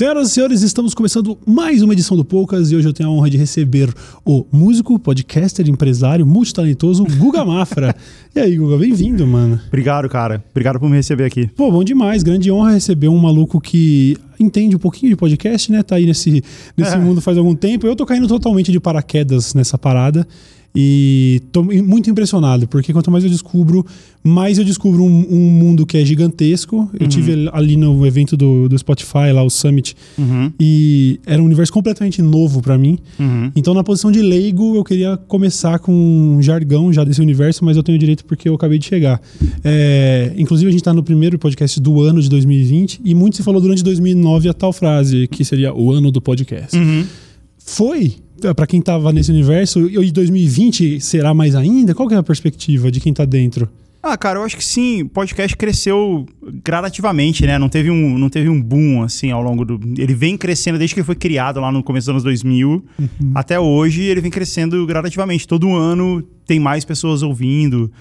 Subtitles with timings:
[0.00, 3.12] Senhoras e senhores, estamos começando mais uma edição do Poucas e hoje eu tenho a
[3.12, 3.92] honra de receber
[4.24, 7.94] o músico, podcaster, empresário, multitalentoso Guga Mafra.
[8.34, 9.60] e aí, Guga, bem-vindo, mano.
[9.68, 10.42] Obrigado, cara.
[10.52, 11.48] Obrigado por me receber aqui.
[11.48, 12.22] Pô, bom demais.
[12.22, 15.82] Grande honra receber um maluco que entende um pouquinho de podcast, né?
[15.82, 16.42] Tá aí nesse,
[16.74, 16.98] nesse É.
[16.98, 17.86] mundo faz algum tempo.
[17.86, 20.26] Eu tô caindo totalmente de paraquedas nessa parada.
[20.74, 23.84] E tô muito impressionado, porque quanto mais eu descubro,
[24.22, 26.88] mais eu descubro um, um mundo que é gigantesco.
[26.98, 31.46] Eu tive ali no evento do, do Spotify, lá o Summit, Uhum, e era um
[31.46, 32.98] universo completamente novo pra mim.
[33.18, 33.50] uhum.
[33.56, 37.76] Então, na posição de leigo, eu queria começar com um jargão já desse universo, mas
[37.76, 39.20] eu tenho direito porque eu acabei de chegar.
[39.64, 43.42] É, inclusive, a gente tá no primeiro podcast do ano de 2020 e muito se
[43.42, 46.76] falou durante 2009 a tal frase, que seria o ano do podcast.
[46.78, 47.04] Uhum.
[47.64, 48.16] Foi,
[48.56, 51.94] pra quem tava nesse universo, e 2020 será mais ainda?
[51.94, 53.68] Qual que é a perspectiva de quem tá dentro?
[54.02, 55.02] Ah, cara, eu acho que sim.
[55.02, 56.24] O podcast cresceu
[56.64, 57.58] gradativamente, né?
[57.58, 59.78] Não teve um, não teve um boom, assim, ao longo do...
[60.00, 62.82] Ele vem crescendo desde que ele foi criado lá no começo dos anos 2000
[63.34, 64.02] até hoje.
[64.02, 65.46] Ele vem crescendo gradativamente.
[65.46, 67.92] Todo ano tem mais pessoas ouvindo,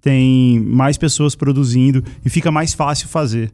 [0.00, 3.50] tem mais pessoas produzindo e fica mais fácil fazer.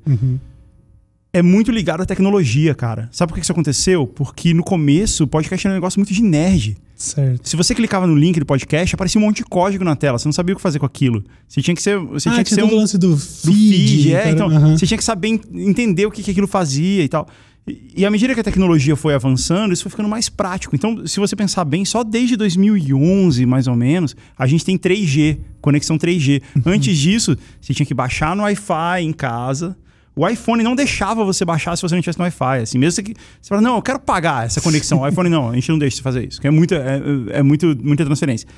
[1.35, 3.09] É muito ligado à tecnologia, cara.
[3.11, 4.07] Sabe por que isso aconteceu?
[4.07, 6.77] Porque no começo o podcast era um negócio muito de nerd.
[6.95, 7.49] Certo.
[7.49, 10.17] Se você clicava no link do podcast, aparecia um monte de código na tela.
[10.17, 11.25] Você não sabia o que fazer com aquilo.
[11.49, 13.53] Você tinha que ser, você ah, tinha que ser um lance do do feed.
[13.53, 17.09] feed, é, então você tinha que saber en- entender o que, que aquilo fazia e
[17.09, 17.27] tal.
[17.67, 20.77] E, e à medida que a tecnologia foi avançando, isso foi ficando mais prático.
[20.77, 25.39] Então, se você pensar bem, só desde 2011, mais ou menos, a gente tem 3G,
[25.61, 26.43] conexão 3G.
[26.55, 26.63] Uhum.
[26.67, 29.77] Antes disso, você tinha que baixar no Wi-Fi em casa.
[30.17, 32.63] O iPhone não deixava você baixar se você não tivesse no Wi-Fi.
[32.63, 35.01] Assim, mesmo que você fala, não, eu quero pagar essa conexão.
[35.01, 36.41] O iPhone não, a gente não deixa você fazer isso.
[36.41, 38.49] Que é muita, é, é muito, muita transferência.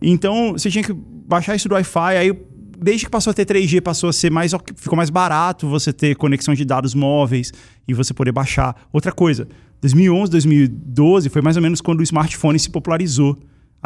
[0.00, 2.32] Então, você tinha que baixar isso do Wi-Fi, aí
[2.78, 6.14] desde que passou a ter 3G, passou a ser mais ficou mais barato você ter
[6.16, 7.52] conexão de dados móveis
[7.88, 8.76] e você poder baixar.
[8.92, 9.48] Outra coisa,
[9.80, 13.36] 2011, 2012 foi mais ou menos quando o smartphone se popularizou.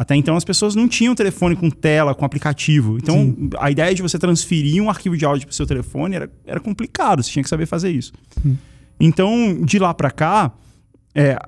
[0.01, 2.97] Até então as pessoas não tinham telefone com tela, com aplicativo.
[2.97, 6.31] Então, a ideia de você transferir um arquivo de áudio para o seu telefone era,
[6.47, 8.11] era complicado, você tinha que saber fazer isso.
[8.99, 10.53] Então, de lá para cá,
[11.15, 11.39] é,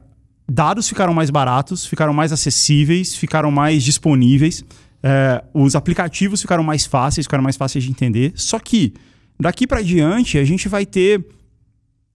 [0.46, 4.62] dados ficaram mais baratos, ficaram mais acessíveis, ficaram mais disponíveis.
[5.02, 8.34] É, os aplicativos ficaram mais fáceis, ficaram mais fáceis de entender.
[8.34, 8.92] Só que
[9.40, 11.24] daqui para diante a gente vai ter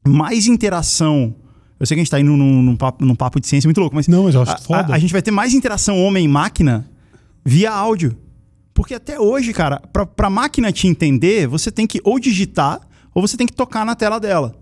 [0.08, 1.34] mais interação.
[1.80, 3.80] Eu sei que a gente tá indo num, num papo, num papo de ciência muito
[3.80, 4.94] louco, mas Não, mas eu acho a, foda.
[4.94, 6.90] a- a gente vai ter mais interação homem-máquina
[7.46, 8.18] via áudio.
[8.74, 12.82] Porque até hoje, cara, pra, pra máquina te entender, você tem que ou digitar
[13.14, 14.56] ou você tem que tocar na tela dela.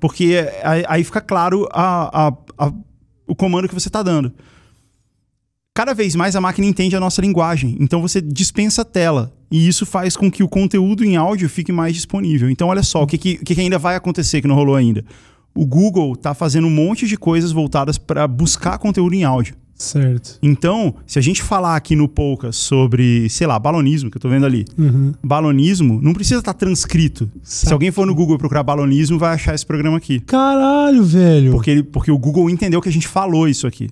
[0.00, 2.72] Porque aí, aí fica claro a- a-
[3.26, 4.32] o comando que você está dando.
[5.74, 9.32] Cada vez mais a máquina entende a nossa linguagem, então você dispensa a tela.
[9.50, 12.50] E isso faz com que o conteúdo em áudio fique mais disponível.
[12.50, 15.04] Então, olha só, o que, que que ainda vai acontecer que não rolou ainda?
[15.54, 19.54] O Google está fazendo um monte de coisas voltadas para buscar conteúdo em áudio.
[19.74, 20.38] Certo.
[20.42, 24.28] Então, se a gente falar aqui no Poucas sobre, sei lá, balonismo, que eu tô
[24.28, 25.14] vendo ali, Uhum.
[25.24, 27.30] balonismo não precisa estar transcrito.
[27.42, 27.72] Se Saquei.
[27.72, 30.20] alguém for no Google procurar balonismo, vai achar esse programa aqui.
[30.20, 31.52] Caralho, velho.
[31.52, 33.88] Porque, ele, porque o Google entendeu que a gente falou isso aqui.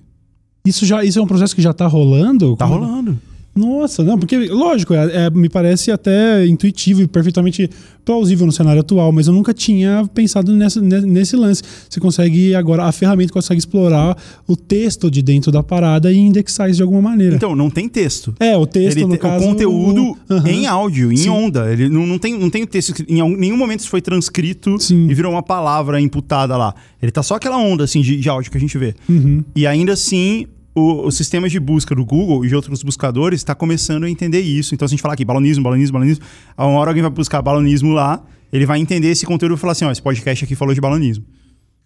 [0.63, 2.55] Isso já isso é um processo que já tá rolando?
[2.55, 3.17] Tá Como- rolando.
[3.55, 7.69] Nossa, não, porque, lógico, é- é- me parece até intuitivo e perfeitamente
[8.05, 11.61] plausível no cenário atual, mas eu nunca tinha pensado nessa, ne- nesse lance.
[11.89, 14.15] Você consegue agora, a ferramenta consegue explorar
[14.47, 17.35] o texto de dentro da parada e indexar isso de alguma maneira.
[17.35, 18.33] Então, não tem texto.
[18.39, 19.43] é, o texto, Ele no tem- caso.
[19.45, 20.49] o conteúdo Aham.
[20.49, 21.29] em áudio, em Sim.
[21.29, 21.71] onda.
[21.71, 23.03] Ele não, não, tem, não tem o texto.
[23.07, 25.07] Em nenhum momento isso foi transcrito Sim.
[25.09, 26.73] e virou uma palavra imputada lá.
[27.01, 28.95] Ele tá só aquela onda assim, de, de áudio que a gente vê.
[29.09, 29.43] Uhum.
[29.55, 34.03] E ainda assim, o, sistema de busca do Google e de outros buscadores está começando
[34.03, 34.73] a entender isso.
[34.73, 36.23] Então, se a gente falar aqui balonismo, balonismo, balonismo,
[36.55, 39.73] a uma hora alguém vai buscar balonismo lá, ele vai entender esse conteúdo e falar
[39.73, 41.25] assim: ó, esse podcast aqui falou de balonismo.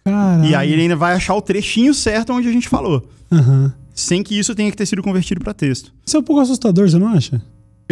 [0.04, 0.46] Caralho.
[0.46, 3.08] E aí ele ainda vai achar o trechinho certo onde a gente falou.
[3.32, 3.74] Aham.
[3.94, 5.94] Sem que isso tenha que ter sido convertido para texto.
[6.06, 7.42] Isso é um pouco assustador, você não acha?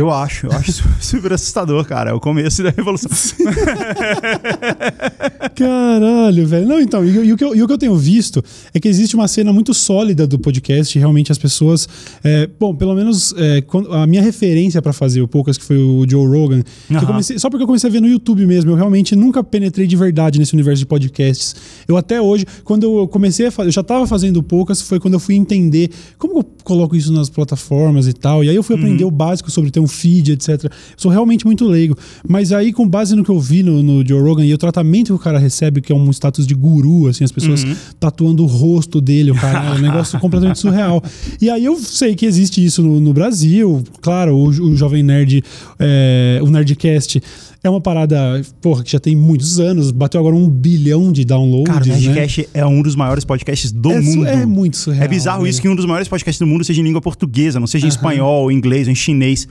[0.02, 2.10] Eu acho, eu acho su- super assustador, cara.
[2.10, 3.12] É o começo da revolução.
[5.56, 6.68] Caralho, velho.
[6.68, 8.44] Não, então, e, e o que eu, e o que eu tenho visto
[8.74, 10.98] é que existe uma cena muito sólida do podcast.
[10.98, 11.88] Realmente as pessoas.
[12.24, 15.78] é, bom, pelo menos é, quando- a minha referência pra fazer o Poucas, que foi
[15.78, 17.06] o Joe Rogan, Aham.
[17.06, 18.72] comecei- só porque eu comecei a ver no YouTube mesmo.
[18.72, 21.56] Eu realmente nunca penetrei de verdade nesse universo de podcasts.
[21.88, 25.16] Eu até hoje, quando eu comecei a fazer, eu já tava fazendo Poucas, foi quando
[25.16, 28.44] eu fui entender como eu coloco isso nas plataformas e tal.
[28.44, 30.64] E aí eu fui aprender o básico sobre ter um feed, etc.
[30.64, 31.98] Eu sou realmente muito leigo.
[32.28, 35.08] Mas aí, com base no que eu vi no, no Joe Rogan e o tratamento
[35.08, 37.66] que o cara recebe, que é um status de guru, assim, as pessoas
[38.00, 41.04] tatuando o rosto dele, o caralho, um negócio completamente surreal.
[41.42, 45.44] E aí eu sei que existe isso no, no Brasil, claro, o, o Jovem Nerd,
[45.80, 47.22] é, o Nerdcast
[47.64, 51.74] É uma parada, porra, que já tem muitos anos, bateu agora um bilhão de downloads.
[51.74, 51.98] Cara, o né?
[51.98, 54.28] Nerdcast é um dos maiores podcasts do é, mundo.
[54.28, 55.04] é muito surreal.
[55.04, 55.62] É bizarro isso velho.
[55.62, 58.52] que um dos maiores podcasts do mundo seja em língua portuguesa, não seja em espanhol,
[58.52, 59.48] em inglês, em chinês.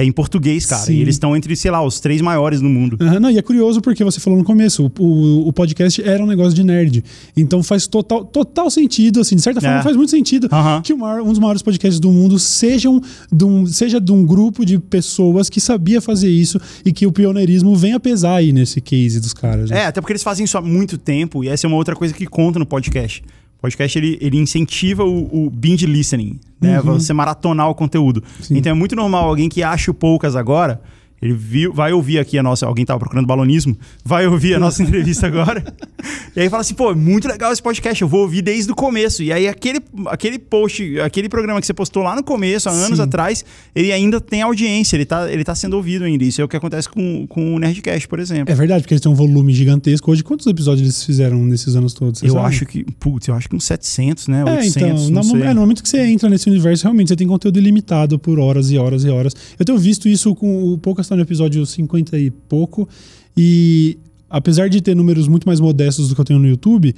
[0.00, 0.82] É em português, cara.
[0.82, 0.92] Sim.
[0.94, 2.96] E eles estão entre, sei lá, os três maiores do mundo.
[3.00, 6.22] Aham, não, e é curioso porque você falou no começo, o, o, o podcast era
[6.22, 7.02] um negócio de nerd.
[7.36, 9.82] Então faz total, total sentido, assim, de certa forma É.
[9.82, 10.82] faz muito sentido Aham.
[10.82, 13.00] que maior- um dos maiores podcasts do mundo sejam
[13.32, 17.10] de um, seja de um grupo de pessoas que sabia fazer isso e que o
[17.12, 19.70] pioneirismo vem a pesar aí nesse case dos caras.
[19.70, 19.80] né?
[19.80, 22.14] É, até porque eles fazem isso há muito tempo e essa é uma outra coisa
[22.14, 23.22] que conta no podcast.
[23.58, 26.80] O podcast ele, ele incentiva o, o binge listening, né?
[26.80, 28.22] Você maratonar o conteúdo.
[28.50, 30.80] Então é muito normal alguém que acha o poucas agora,
[31.20, 32.66] ele viu, vai ouvir aqui a nossa.
[32.66, 35.64] Alguém tava procurando balonismo, vai ouvir a nossa entrevista agora.
[36.34, 39.22] E aí fala assim: pô, muito legal esse podcast, eu vou ouvir desde o começo.
[39.22, 42.98] E aí aquele, aquele post, aquele programa que você postou lá no começo, há anos
[42.98, 43.04] Sim.
[43.04, 43.44] atrás,
[43.74, 46.22] ele ainda tem audiência, ele tá, ele tá sendo ouvido ainda.
[46.24, 48.52] Isso é o que acontece com, com o Nerdcast, por exemplo.
[48.52, 50.10] É verdade, porque eles têm um volume gigantesco.
[50.10, 52.22] Hoje, quantos episódios eles fizeram nesses anos todos?
[52.22, 52.46] Eu sabe?
[52.46, 54.44] acho que, putz, eu acho que uns 700, né?
[54.46, 57.16] É, 800, então, não no, é, no momento que você entra nesse universo, realmente você
[57.16, 59.34] tem conteúdo ilimitado por horas e horas e horas.
[59.58, 62.88] Eu tenho visto isso com Poucas tá no episódio 50 e pouco,
[63.36, 66.94] e apesar de ter números muito mais modestos do que eu tenho no YouTube,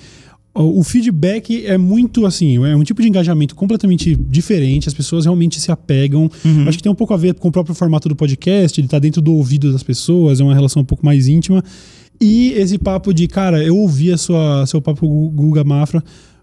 [0.53, 5.61] o feedback é muito assim, é um tipo de engajamento completamente diferente, as pessoas realmente
[5.61, 6.29] se apegam.
[6.45, 6.69] Uhum.
[6.69, 8.99] Acho que tem um pouco a ver com o próprio formato do podcast, ele tá
[8.99, 11.63] dentro do ouvido das pessoas, é uma relação um pouco mais íntima.
[12.21, 16.03] E esse papo de, cara, eu ouvi a sua, seu papo Guga Mafra,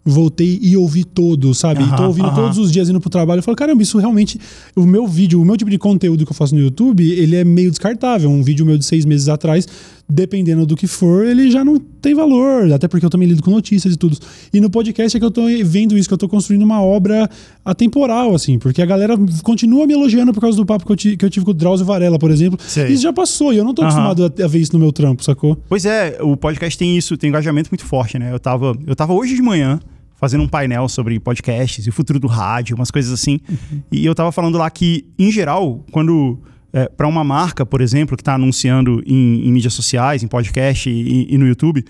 [0.09, 1.83] voltei e ouvi todo, sabe?
[1.83, 3.39] e tô ouvindo todos os dias indo pro trabalho.
[3.39, 4.39] Eu falo, caramba, isso realmente.
[4.75, 7.44] O meu vídeo, o meu tipo de conteúdo que eu faço no YouTube, ele é
[7.44, 8.30] meio descartável.
[8.30, 9.68] Um vídeo meu de seis meses atrás,
[10.09, 12.71] dependendo do que for, ele já não tem valor.
[12.71, 14.18] Até porque eu também lido com notícias e tudo.
[14.54, 17.30] E no podcast é que eu tô vendo isso, que eu tô construindo uma obra
[17.65, 21.18] atemporal, assim, porque a galera continua me elogiando por causa do papo que eu, ti-
[21.18, 22.57] que eu tive com o Drauzio Varela, por exemplo.
[22.65, 22.88] Sei.
[22.88, 25.24] Isso já passou e eu não tô acostumado a, a ver isso no meu trampo,
[25.24, 25.57] sacou?
[25.68, 28.31] Pois é, o podcast tem isso, tem engajamento muito forte, né?
[28.31, 29.80] Eu tava, eu tava hoje de manhã
[30.17, 33.39] fazendo um painel sobre podcasts e o futuro do rádio, umas coisas assim.
[33.91, 36.39] E eu tava falando lá que, em geral, quando.
[36.73, 40.89] É, para uma marca, por exemplo, que está anunciando em, em mídias sociais, em podcast
[40.89, 41.83] e, e no YouTube,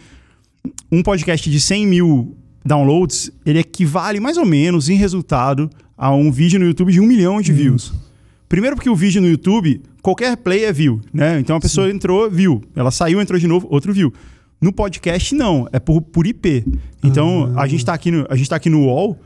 [0.91, 6.31] um podcast de 100 mil downloads, ele equivale mais ou menos em resultado a um
[6.31, 7.91] vídeo no YouTube de um milhão de views.
[8.47, 11.39] Primeiro porque o vídeo no YouTube, qualquer play é view, né?
[11.39, 12.61] Então a pessoa entrou, viu.
[12.75, 14.13] Ela saiu, entrou de novo, outro view.
[14.61, 15.67] No podcast, não.
[15.71, 16.65] É por, por IP.
[17.03, 19.17] Então, a, gente tá aqui no, a gente tá aqui no UOL.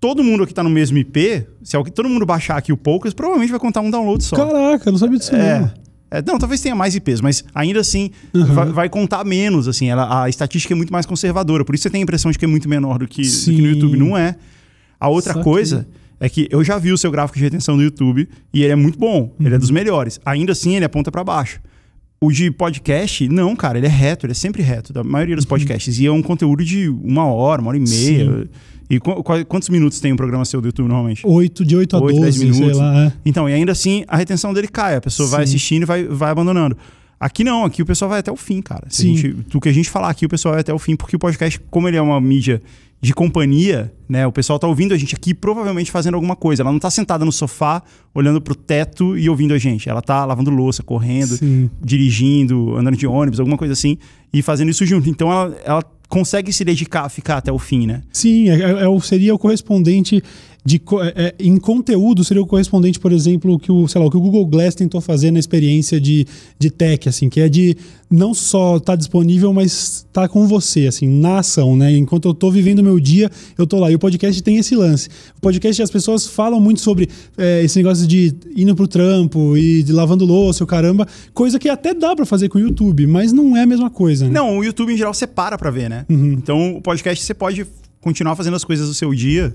[0.00, 1.46] Todo mundo aqui tá no mesmo IP.
[1.62, 4.36] Se alguém, todo mundo baixar aqui o Poucas, provavelmente vai contar um download só.
[4.36, 5.60] Caraca, não sabia disso É.
[5.60, 5.70] não.
[6.10, 10.22] É, não, talvez tenha mais IPs, mas ainda assim vai, vai contar menos, assim, ela,
[10.24, 12.48] a estatística é muito mais conservadora, por isso você tem a impressão de que é
[12.48, 13.66] muito menor do que, do que no.
[13.68, 13.98] YouTube.
[13.98, 14.34] Não é.
[14.98, 15.44] A outra Saquei.
[15.44, 15.86] coisa
[16.18, 18.74] é que eu já vi o seu gráfico de retenção do YouTube e ele é
[18.74, 19.54] muito bom, ele Uhum.
[19.56, 20.18] é dos melhores.
[20.24, 21.60] Ainda assim, ele aponta para baixo.
[22.20, 25.44] O de podcast, não, cara, ele é reto, ele é sempre reto, da maioria dos
[25.44, 26.00] podcasts.
[26.00, 28.28] E é um conteúdo de uma hora, uma hora e meia.
[28.28, 28.40] Uhum.
[28.42, 28.48] Sim.
[28.90, 31.22] E qu- qu- quantos minutos tem um programa seu do YouTube normalmente?
[31.24, 32.78] 8, de 8 a 8, 10 12, sei minutos.
[32.78, 33.04] lá.
[33.06, 33.12] É.
[33.24, 34.96] Então, e ainda assim, a retenção dele cai.
[34.96, 35.54] A pessoa vai Sim.
[35.54, 36.76] assistindo e vai, vai abandonando.
[37.20, 38.86] Aqui não, aqui o pessoal vai até o fim, cara.
[38.88, 39.16] Se Sim.
[39.16, 41.18] gente- o que a gente falar aqui, o pessoal vai até o fim, porque o
[41.18, 42.60] podcast, como ele é uma mídia
[43.00, 44.26] de companhia, né?
[44.26, 46.62] O pessoal tá ouvindo a gente aqui, provavelmente fazendo alguma coisa.
[46.62, 47.80] Ela não tá sentada no sofá,
[48.14, 49.88] olhando pro teto e ouvindo a gente.
[49.88, 51.70] Ela tá lavando louça, correndo, Sim.
[51.80, 53.98] dirigindo, andando de ônibus, alguma coisa assim,
[54.32, 55.08] e fazendo isso junto.
[55.08, 58.02] Então ela, ela consegue se dedicar a ficar até o fim, né?
[58.12, 60.22] Sim, é, é o- seria o correspondente
[60.64, 60.80] de
[61.16, 64.10] é, é, em conteúdo seria o correspondente, por exemplo, o que o, sei lá, o
[64.10, 66.26] que o Google Glass tentou fazer na experiência de,
[66.58, 67.76] de tech, assim, que é de
[68.10, 71.96] não só estar disponível, mas estar com você, assim, na ação, né?
[71.96, 73.90] Enquanto eu tô vivendo o meu dia, eu tô lá.
[73.90, 75.08] E o podcast tem esse lance.
[75.36, 79.82] O podcast, as pessoas falam muito sobre é, esse negócio de indo pro trampo e
[79.82, 83.32] de lavando louça, o caramba, coisa que até dá pra fazer com o YouTube, mas
[83.32, 84.32] não é a mesma coisa, né?
[84.32, 86.04] Não, o YouTube em geral você para pra ver, né?
[86.08, 87.66] Então o podcast você pode
[88.00, 89.54] continuar fazendo as coisas do seu dia,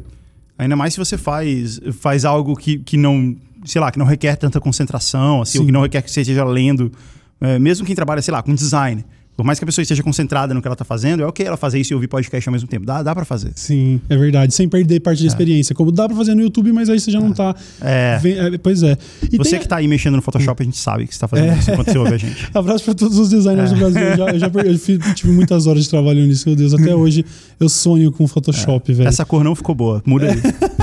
[0.64, 4.36] ainda mais se você faz, faz algo que, que não, sei lá, que não requer
[4.36, 6.92] tanta concentração, assim, que não requer que você esteja lendo.
[7.40, 9.06] É, mesmo quem trabalha, sei lá, com design.
[9.36, 11.58] Por mais que a pessoa esteja concentrada no que ela tá fazendo, é ok ela
[11.58, 12.86] fazer isso e ouvir podcast ao mesmo tempo.
[12.86, 13.52] Dá, dá pra fazer.
[13.56, 14.54] Sim, é verdade.
[14.54, 15.74] Sem perder parte da experiência.
[15.74, 17.56] Como dá pra fazer no YouTube, mas aí você já não tá.
[17.82, 18.20] É.
[18.20, 18.96] Vem- é, pois é.
[19.32, 21.28] E Você tem- que tá aí mexendo no Photoshop, a gente sabe que você tá
[21.28, 21.58] fazendo É.
[21.58, 22.48] isso enquanto você ouve a gente.
[22.54, 24.02] Abraço pra todos os designers do Brasil.
[24.02, 26.74] Eu já, eu já eu tive muitas horas de trabalho nisso, meu Deus.
[26.74, 27.26] Até hoje
[27.60, 29.08] eu sonho com Photoshop, velho.
[29.10, 30.02] Essa cor não ficou boa.
[30.06, 30.38] Muda aí.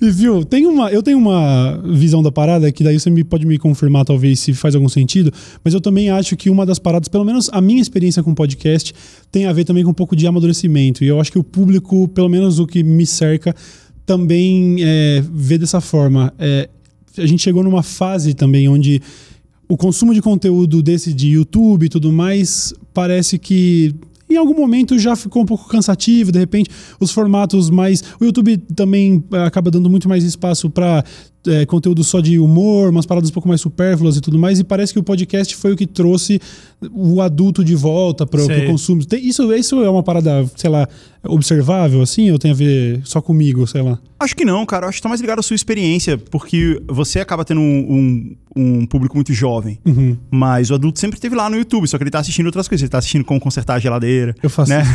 [0.00, 3.46] E viu, tem uma, eu tenho uma visão da parada que daí você me, pode
[3.46, 5.32] me confirmar, talvez, se faz algum sentido,
[5.64, 8.92] mas eu também acho que uma das paradas, pelo menos a minha experiência com podcast,
[9.30, 11.04] tem a ver também com um pouco de amadurecimento.
[11.04, 13.54] E eu acho que o público, pelo menos o que me cerca,
[14.04, 16.32] também é, vê dessa forma.
[16.38, 16.68] É,
[17.16, 19.00] a gente chegou numa fase também onde
[19.68, 23.94] o consumo de conteúdo desse de YouTube e tudo mais parece que
[24.34, 26.70] em algum momento já ficou um pouco cansativo, de repente
[27.00, 28.02] os formatos mais.
[28.20, 31.04] O YouTube também eh, acaba dando muito mais espaço para
[31.46, 34.64] é, conteúdo só de humor, umas paradas um pouco mais supérfluas e tudo mais, e
[34.64, 36.40] parece que o podcast foi o que trouxe
[36.92, 39.04] o adulto de volta para o consumo.
[39.04, 40.88] Tem, isso, isso é uma parada, sei lá,
[41.24, 43.98] observável, assim, ou tem a ver só comigo, sei lá?
[44.18, 44.86] Acho que não, cara.
[44.86, 48.86] Acho que tá mais ligado à sua experiência, porque você acaba tendo um, um, um
[48.86, 50.16] público muito jovem, uhum.
[50.30, 52.82] mas o adulto sempre esteve lá no YouTube, só que ele tá assistindo outras coisas.
[52.82, 54.34] Ele tá assistindo como consertar a geladeira.
[54.42, 54.84] Eu faço né?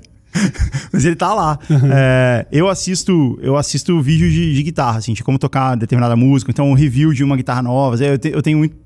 [0.92, 1.58] Mas ele tá lá.
[1.68, 1.90] Uhum.
[1.92, 6.50] É, eu assisto eu assisto vídeo de, de, guitarra, assim, de como tocar determinada música.
[6.50, 8.02] Então, um review de uma guitarra nova.
[8.02, 8.76] Eu, te, eu tenho muito.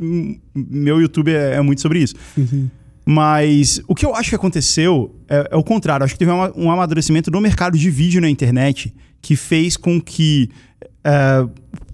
[0.54, 2.14] Meu YouTube é, é muito sobre isso.
[2.36, 2.68] Uhum.
[3.06, 6.04] Mas o que eu acho que aconteceu é, é o contrário.
[6.04, 10.00] Acho que teve um, um amadurecimento do mercado de vídeo na internet que fez com
[10.00, 10.50] que
[11.02, 11.46] é,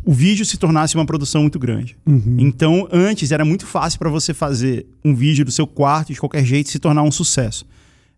[0.04, 1.96] o vídeo se tornasse uma produção muito grande.
[2.06, 2.36] Uhum.
[2.38, 6.44] Então, antes era muito fácil para você fazer um vídeo do seu quarto de qualquer
[6.44, 7.66] jeito se tornar um sucesso.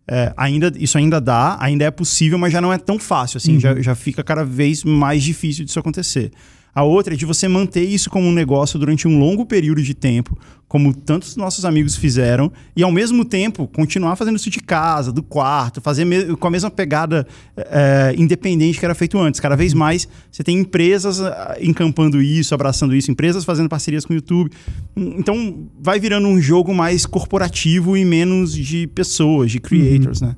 [0.07, 3.53] É, ainda, isso ainda dá, ainda é possível, mas já não é tão fácil, assim,
[3.53, 3.59] uhum.
[3.59, 6.31] já, já fica cada vez mais difícil disso acontecer.
[6.75, 9.93] A outra é de você manter isso como um negócio durante um longo período de
[9.93, 10.37] tempo,
[10.67, 15.21] como tantos nossos amigos fizeram, e ao mesmo tempo continuar fazendo isso de casa, do
[15.21, 16.03] quarto, fazer
[16.37, 19.39] com a mesma pegada é, independente que era feito antes.
[19.39, 24.13] Cada vez mais você tem empresas ah, encampando isso, abraçando isso, empresas fazendo parcerias com
[24.13, 24.49] o YouTube.
[24.95, 30.29] Então vai virando um jogo mais corporativo e menos de pessoas, de creators, uhum.
[30.29, 30.35] né?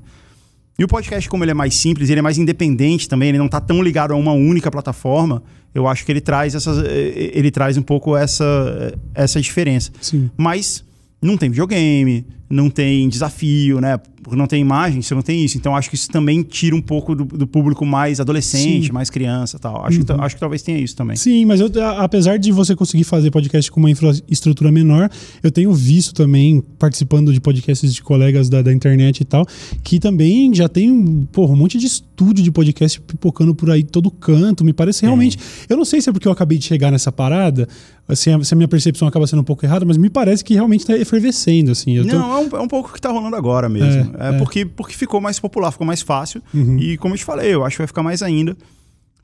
[0.78, 3.46] E o podcast, como ele é mais simples, ele é mais independente também, ele não
[3.46, 5.42] está tão ligado a uma única plataforma,
[5.74, 9.92] eu acho que ele traz, essas, ele traz um pouco essa, essa diferença.
[10.02, 10.30] Sim.
[10.36, 10.84] Mas
[11.22, 13.98] não tem videogame, não tem desafio, né?
[13.98, 15.58] Porque não tem imagem, você não tem isso.
[15.58, 18.92] Então acho que isso também tira um pouco do, do público mais adolescente, Sim.
[18.92, 19.86] mais criança tal.
[19.86, 20.06] Acho, uhum.
[20.06, 21.16] que, acho que talvez tenha isso também.
[21.16, 25.10] Sim, mas eu, apesar de você conseguir fazer podcast com uma infraestrutura menor,
[25.44, 29.46] eu tenho visto também, participando de podcasts de colegas da, da internet e tal,
[29.84, 34.10] que também já tem porra, um monte de estúdio de podcast pipocando por aí todo
[34.10, 34.66] canto.
[34.66, 35.38] Me parece realmente.
[35.70, 35.74] É.
[35.74, 37.68] Eu não sei se é porque eu acabei de chegar nessa parada,
[38.08, 40.82] assim, se a minha percepção acaba sendo um pouco errada, mas me parece que realmente
[40.82, 41.72] está efervescendo.
[41.72, 41.98] Assim.
[41.98, 42.35] não, tô...
[42.36, 44.16] é, um, é, um, pouco que está rolando agora mesmo.
[44.18, 46.42] É, é, é, Porque, porque ficou mais popular, ficou mais fácil.
[46.54, 46.78] Uhum.
[46.78, 48.56] E como eu te falei, eu acho que vai ficar mais ainda.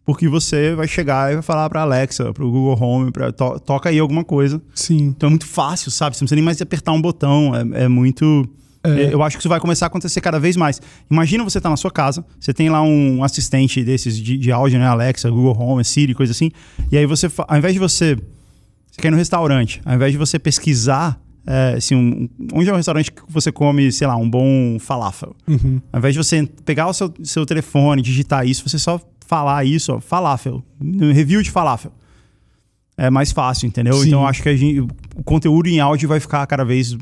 [0.04, 3.60] Porque você vai chegar e vai falar para Alexa, para o Google Home, pra, to,
[3.60, 4.62] toca aí alguma coisa.
[4.74, 5.14] Sim.
[5.16, 6.16] Então é muito fácil, sabe?
[6.16, 7.54] Você não precisa nem mais apertar um botão.
[7.56, 8.48] É, é muito.
[8.84, 9.14] É.
[9.14, 10.82] Eu acho que isso vai começar a acontecer cada vez mais.
[11.10, 14.52] Imagina você estar tá na sua casa, você tem lá um assistente desses de, de
[14.52, 14.88] áudio, né?
[14.88, 16.50] Alexa, Google Home, Siri, coisa assim.
[16.92, 18.18] E aí você, ao invés de você
[18.92, 22.74] você quer ir no restaurante, ao invés de você pesquisar é, assim, um, onde é
[22.74, 25.36] um restaurante que você come, sei lá, um bom falafel.
[25.48, 25.82] Uhum.
[25.92, 29.94] Ao invés de você pegar o seu, seu telefone, digitar isso, você só falar isso,
[29.94, 30.64] ó, falafel,
[31.14, 31.92] review de falafel.
[32.98, 33.94] É mais fácil, entendeu?
[33.94, 34.10] Sim.
[34.10, 36.96] Então acho que gente, o conteúdo em áudio vai ficar cada vez.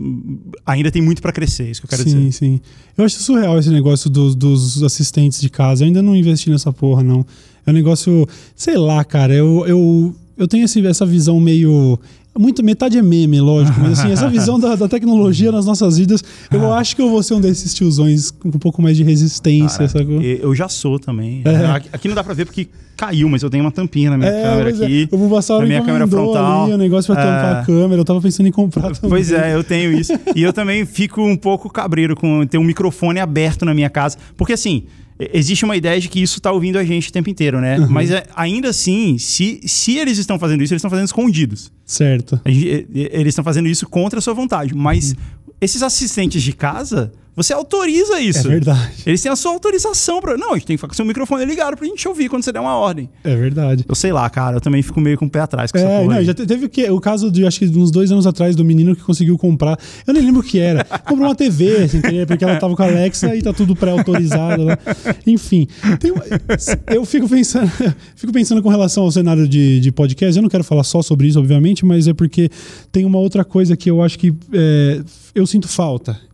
[0.65, 2.31] Ainda tem muito para crescer, é isso que eu quero sim, dizer.
[2.31, 2.61] Sim, sim.
[2.97, 5.83] Eu acho surreal esse negócio dos, dos assistentes de casa.
[5.83, 7.25] Eu ainda não investi nessa porra, não.
[7.65, 8.25] É um negócio.
[8.55, 9.33] Sei lá, cara.
[9.33, 11.99] Eu, eu eu tenho esse, essa visão meio.
[12.37, 16.23] Muito, metade é meme, lógico, mas assim, essa visão da, da, tecnologia nas nossas vidas,
[16.51, 19.87] eu acho que eu vou ser um desses tiozões com um pouco mais de resistência,
[19.87, 20.21] Cara, sacou?
[20.21, 21.41] Eu já sou também.
[21.45, 21.89] É.
[21.91, 24.43] Aqui não dá pra ver porque caiu, mas eu tenho uma tampinha na minha é,
[24.43, 24.73] câmera é.
[24.73, 25.09] aqui.
[25.11, 25.15] É.
[25.15, 26.63] O Bulbasaur na minha câmera frontal.
[26.65, 27.59] Ali, o negócio pra tampar é.
[27.59, 29.09] a câmera, eu tava pensando em comprar também.
[29.09, 30.13] Pois é, eu tenho isso.
[30.35, 34.17] e eu também fico um pouco cabreiro com ter um microfone aberto na minha casa,
[34.37, 34.83] porque assim
[35.19, 37.77] existe uma ideia de que isso está ouvindo a gente o tempo inteiro, né?
[37.77, 37.89] Uhum.
[37.89, 41.71] Mas é, ainda assim, se, se eles estão fazendo isso, eles estão fazendo escondidos.
[41.85, 42.39] Certo.
[42.45, 44.73] Gente, eles estão fazendo isso contra a sua vontade.
[44.73, 45.17] Mas uhum.
[45.59, 47.11] esses assistentes de casa,
[47.43, 48.45] você autoriza isso.
[48.47, 48.91] É verdade.
[49.05, 50.37] Eles têm a sua autorização para.
[50.37, 52.43] Não, a gente tem que ficar com o seu microfone ligado pra gente ouvir quando
[52.43, 53.09] você der uma ordem.
[53.23, 53.85] É verdade.
[53.87, 55.89] Eu sei lá, cara, eu também fico meio com o pé atrás com é, essa
[55.89, 56.15] porra.
[56.15, 58.65] Não, já teve o, que, o caso de, acho que uns dois anos atrás, do
[58.65, 59.79] menino que conseguiu comprar.
[60.05, 60.83] Eu nem lembro o que era.
[61.07, 64.77] Comprou uma TV, assim, porque ela tava com a Alexa e tá tudo pré-autorizado lá.
[65.25, 65.65] Enfim.
[66.03, 67.71] Uma, eu fico pensando,
[68.15, 70.35] fico pensando com relação ao cenário de, de podcast.
[70.35, 72.49] Eu não quero falar só sobre isso, obviamente, mas é porque
[72.91, 75.01] tem uma outra coisa que eu acho que é,
[75.33, 76.28] eu sinto falta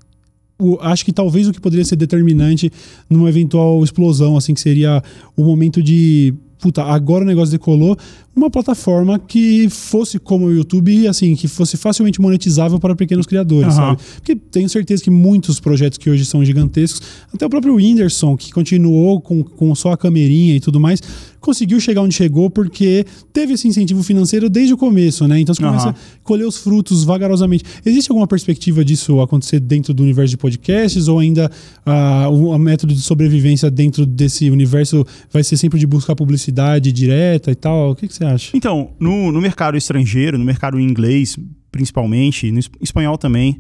[0.60, 2.72] o, acho que talvez o que poderia ser determinante
[3.10, 5.04] numa eventual explosão, assim, que seria
[5.36, 6.34] o momento de.
[6.60, 7.98] Puta, agora o negócio decolou,
[8.36, 13.76] uma plataforma que fosse como o YouTube, assim, que fosse facilmente monetizável para pequenos criadores,
[13.76, 13.80] uhum.
[13.80, 14.02] sabe?
[14.16, 17.02] Porque tenho certeza que muitos projetos que hoje são gigantescos,
[17.34, 21.02] até o próprio Whindersson, que continuou com, com só a camerinha e tudo mais,
[21.40, 25.40] conseguiu chegar onde chegou porque teve esse incentivo financeiro desde o começo, né?
[25.40, 25.92] Então você começa uhum.
[25.92, 27.64] a colher os frutos vagarosamente.
[27.86, 31.52] Existe alguma perspectiva disso acontecer dentro do universo de podcasts ou ainda
[31.86, 36.92] uh, o, método de sobrevivência dentro desse universo vai ser sempre de buscar publicidade?
[36.92, 37.92] direta e tal?
[37.92, 38.56] O que, que você acha?
[38.56, 41.38] Então, no, no mercado estrangeiro, no mercado inglês,
[41.72, 43.60] principalmente, no es- espanhol também,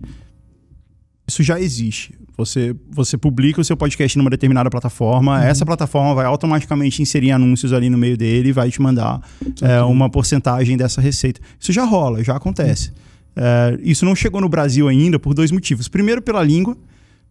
[1.27, 2.13] isso já existe.
[2.37, 7.71] Você, você publica o seu podcast numa determinada plataforma, essa plataforma vai automaticamente inserir anúncios
[7.71, 9.21] ali no meio dele e vai te mandar
[9.61, 11.39] é, uma porcentagem dessa receita.
[11.57, 12.91] Isso já rola, já acontece.
[13.35, 15.87] É, isso não chegou no Brasil ainda por dois motivos.
[15.87, 16.77] Primeiro, pela língua,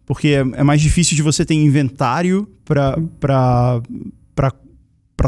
[0.07, 3.83] porque é, é mais difícil de você ter inventário para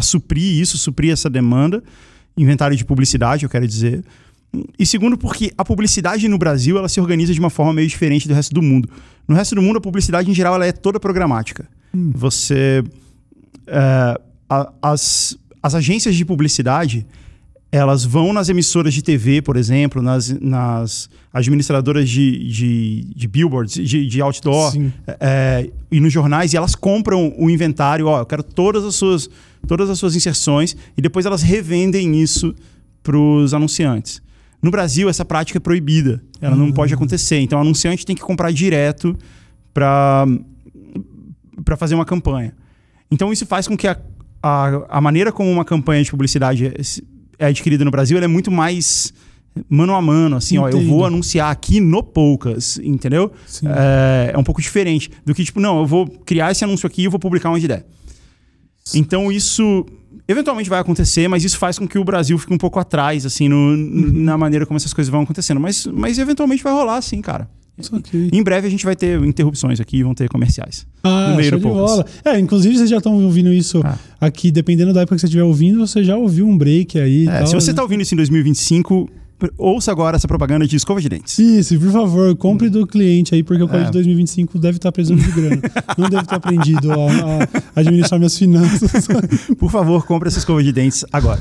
[0.03, 1.83] suprir isso, suprir essa demanda.
[2.37, 4.05] Inventário de publicidade, eu quero dizer.
[4.79, 8.27] E segundo, porque a publicidade no Brasil ela se organiza de uma forma meio diferente
[8.29, 8.89] do resto do mundo.
[9.29, 11.69] No resto do mundo, a publicidade em geral ela é toda programática.
[12.15, 12.83] Você.
[13.67, 17.07] é, a- as, as agências de publicidade
[17.73, 23.75] elas vão nas emissoras de TV, por exemplo, nas, nas administradoras de, de, de billboards,
[23.75, 24.93] de, de outdoor, Sim.
[25.21, 29.29] é, e nos jornais, e elas compram o inventário, ó, eu quero todas as suas,
[29.67, 32.55] todas as suas inserções, e depois elas revendem isso
[33.03, 34.23] para os anunciantes.
[34.63, 37.39] No Brasil, essa prática é proibida, ela não pode acontecer.
[37.41, 39.17] Então, o anunciante tem que comprar direto
[39.73, 40.27] para
[41.65, 42.55] para fazer uma campanha.
[43.11, 43.99] Então isso faz com que a,
[44.43, 46.75] a, a maneira como uma campanha de publicidade é,
[47.39, 49.13] é adquirida no Brasil é muito mais
[49.71, 53.33] mano a mano, assim, ó, eu vou anunciar aqui no Poucas, entendeu?
[53.75, 57.05] É, é um pouco diferente do que, tipo, não, eu vou criar esse anúncio aqui
[57.05, 57.87] e vou publicar onde der.
[58.95, 59.85] Então isso
[60.29, 63.49] eventualmente vai acontecer, mas isso faz com que o Brasil fique um pouco atrás, assim,
[63.49, 64.11] no- Uhum.
[64.13, 65.61] na maneira como essas coisas vão acontecendo.
[65.61, 67.49] Mas, mas eventualmente vai rolar, sim, cara.
[67.79, 68.31] Saquei.
[68.33, 70.87] Em breve a gente vai ter interrupções aqui, vão ter comerciais.
[71.05, 72.07] Ah, no meio show de bola.
[72.25, 73.99] É, inclusive vocês já estão ouvindo isso Ah.
[74.19, 77.25] aqui, dependendo da época que você estiver ouvindo, você já ouviu um break aí.
[77.25, 77.73] e É, tal, se você né?
[77.73, 79.13] está ouvindo isso em 2025, pr-
[79.59, 81.39] ouça agora essa propaganda de escova de dentes.
[81.39, 83.91] Isso, por favor, compre do cliente aí, porque o código É.
[83.91, 85.61] de 2025 deve estar precisando de grana.
[85.99, 86.97] Não deve ter aprendido a,
[87.77, 89.07] a administrar minhas finanças.
[89.59, 91.41] Por favor, compre essa escova de dentes agora.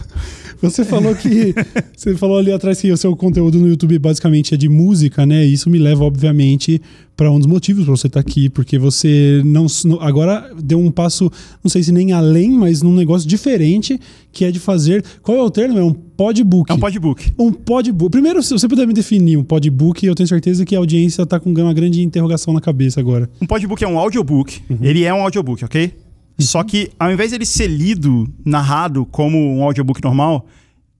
[0.61, 1.53] Você falou que.
[1.95, 5.43] Você falou ali atrás que o seu conteúdo no YouTube basicamente é de música, né?
[5.45, 6.81] Isso me leva, obviamente,
[7.15, 9.67] para um dos motivos para você estar aqui, porque você não.
[10.01, 11.31] Agora deu um passo,
[11.63, 13.99] não sei se nem além, mas num negócio diferente,
[14.31, 15.03] que é de fazer.
[15.21, 15.79] Qual é o termo?
[15.79, 16.71] É um podbook.
[16.71, 17.33] É um podbook.
[17.39, 18.11] Um podbook.
[18.11, 21.39] Primeiro, se você puder me definir um podbook, eu tenho certeza que a audiência está
[21.39, 23.29] com uma grande interrogação na cabeça agora.
[23.41, 24.61] Um podbook é um audiobook.
[24.69, 24.77] Uhum.
[24.81, 25.93] Ele é um audiobook, ok?
[26.39, 30.45] Só que ao invés dele ser lido, narrado como um audiobook normal,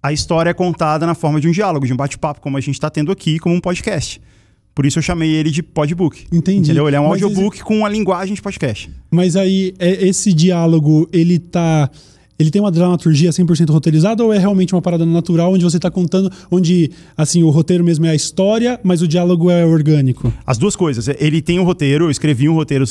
[0.02, 2.76] a história é contada na forma de um diálogo, de um bate-papo, como a gente
[2.76, 4.22] está tendo aqui, como um podcast.
[4.76, 6.26] Por isso eu chamei ele de podbook.
[6.34, 6.72] Entendi.
[6.72, 6.86] Entendeu?
[6.86, 8.90] Ele é um Mas audiobook com uma linguagem de podcast.
[9.10, 11.90] Mas aí, é- esse diálogo, ele tá.
[12.38, 15.90] Ele tem uma dramaturgia 100% roteirizada ou é realmente uma parada natural onde você tá
[15.90, 20.34] contando, onde, assim, o roteiro mesmo é a história, mas o diálogo é orgânico?
[20.46, 21.08] As duas coisas.
[21.18, 22.84] Ele tem um roteiro, eu escrevi um roteiro,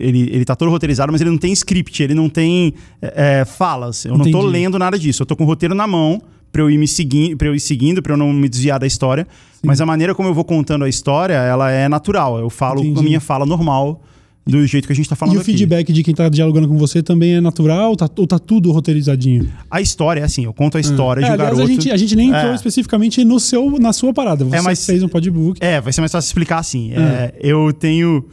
[0.00, 4.04] ele, ele tá todo roteirizado, mas ele não tem script, ele não tem é, falas.
[4.04, 4.46] Eu não tô Entendi.
[4.48, 5.22] lendo nada disso.
[5.22, 6.20] Eu tô com o roteiro na mão
[6.52, 8.86] pra eu ir me seguindo, para eu ir seguindo, pra eu não me desviar da
[8.86, 9.26] história.
[9.64, 12.38] Mas a maneira como eu vou contando a história, ela é natural.
[12.38, 12.94] Eu falo Entendi.
[12.94, 14.02] com a minha fala normal,
[14.44, 15.52] do jeito que a gente tá falando e o aqui.
[15.52, 19.48] feedback de quem tá dialogando com você também é natural tá, ou tá tudo roteirizadinho?
[19.70, 21.62] A história é assim, eu conto a história É, de um aliás, garoto.
[21.70, 22.54] a gente, a gente nem entrou É.
[22.56, 24.44] especificamente no seu, na sua parada.
[24.44, 25.58] Você É, mas- fez um podbook.
[25.64, 26.92] É, vai ser mais fácil explicar assim.
[26.92, 28.24] É, eu tenho.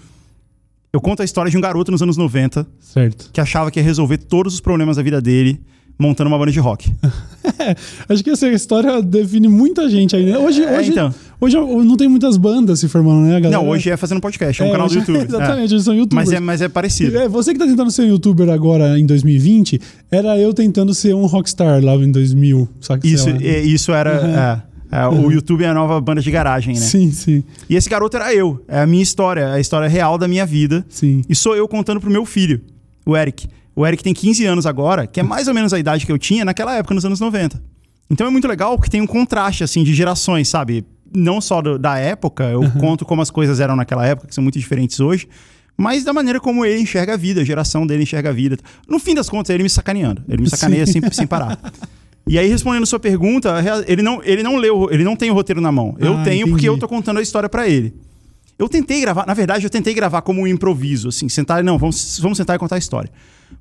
[0.91, 3.29] Eu conto a história de um garoto nos anos 90 Certo.
[3.31, 5.61] que achava que ia resolver todos os problemas da vida dele
[5.99, 6.91] montando uma banda de rock.
[8.09, 10.37] Acho que essa história define muita gente aí, né?
[10.37, 11.13] Hoje, É, hoje, então.
[11.39, 13.61] hoje não tem muitas bandas se formando, né, galera?
[13.61, 15.17] Não, hoje é fazendo podcast, é um É, canal do hoje- YouTube.
[15.27, 15.73] Exatamente, É.
[15.75, 16.27] eles são youtubers.
[16.29, 17.17] Mas é, mas é parecido.
[17.17, 19.79] É, você que tá tentando ser youtuber agora em 2020,
[20.11, 23.11] era eu tentando ser um rockstar lá em 2000, sabe?
[23.11, 24.63] Isso, é, isso era.
[24.91, 26.79] é, é, O YouTube é a nova banda de garagem, né?
[26.81, 28.63] Sim, sim, E esse garoto era eu.
[28.67, 30.83] É a minha história, é a história real da minha vida.
[30.89, 31.21] sim.
[31.29, 32.61] E sou eu contando pro meu filho,
[33.05, 33.47] o Eric.
[33.79, 36.17] O Eric tem 15 anos agora, que é mais ou menos a idade que eu
[36.17, 37.63] tinha naquela época, nos anos 90.
[38.09, 40.83] Então é muito legal porque tem um contraste, assim, de gerações, sabe?
[41.15, 44.43] Não só do- da época, eu conto como as coisas eram naquela época, que são
[44.43, 45.29] muito diferentes hoje,
[45.77, 48.57] mas da maneira como ele enxerga a vida, a geração dele enxerga a vida.
[48.85, 50.23] No fim das contas, ele me sacaneando.
[50.27, 51.57] Ele me sacaneia sem, sem parar.
[52.27, 53.55] E aí, respondendo sua pergunta,
[53.87, 55.95] ele não, ele não leu, ele não tem o roteiro na mão.
[55.99, 56.67] Eu Ah, tenho porque entendi.
[56.67, 57.93] eu tô contando a história pra ele.
[58.57, 62.19] Eu tentei gravar, na verdade, eu tentei gravar como um improviso, assim, sentar, não, vamos,
[62.21, 63.09] vamos sentar e contar a história.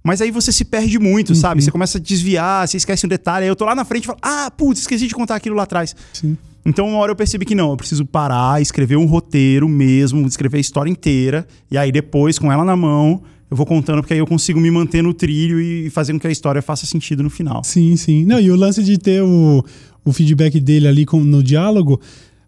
[0.03, 1.35] Mas aí você se perde muito, Uhum.
[1.35, 1.63] sabe?
[1.63, 4.07] Você começa a desviar, você esquece um detalhe, aí eu tô lá na frente e
[4.07, 5.95] falo, ah, putz, esqueci de contar aquilo lá atrás.
[6.13, 6.37] sim.
[6.67, 10.59] Então, uma hora eu percebi que não, eu preciso parar, escrever um roteiro mesmo, escrever
[10.59, 14.19] a história inteira, e aí depois, com ela na mão, eu vou contando, porque aí
[14.21, 17.31] eu consigo me manter no trilho e fazer com que a história faça sentido no
[17.31, 17.65] final.
[17.65, 18.27] Sim, sim.
[18.27, 19.65] Não, e o lance de ter o,
[20.05, 21.99] o feedback dele ali com- no diálogo,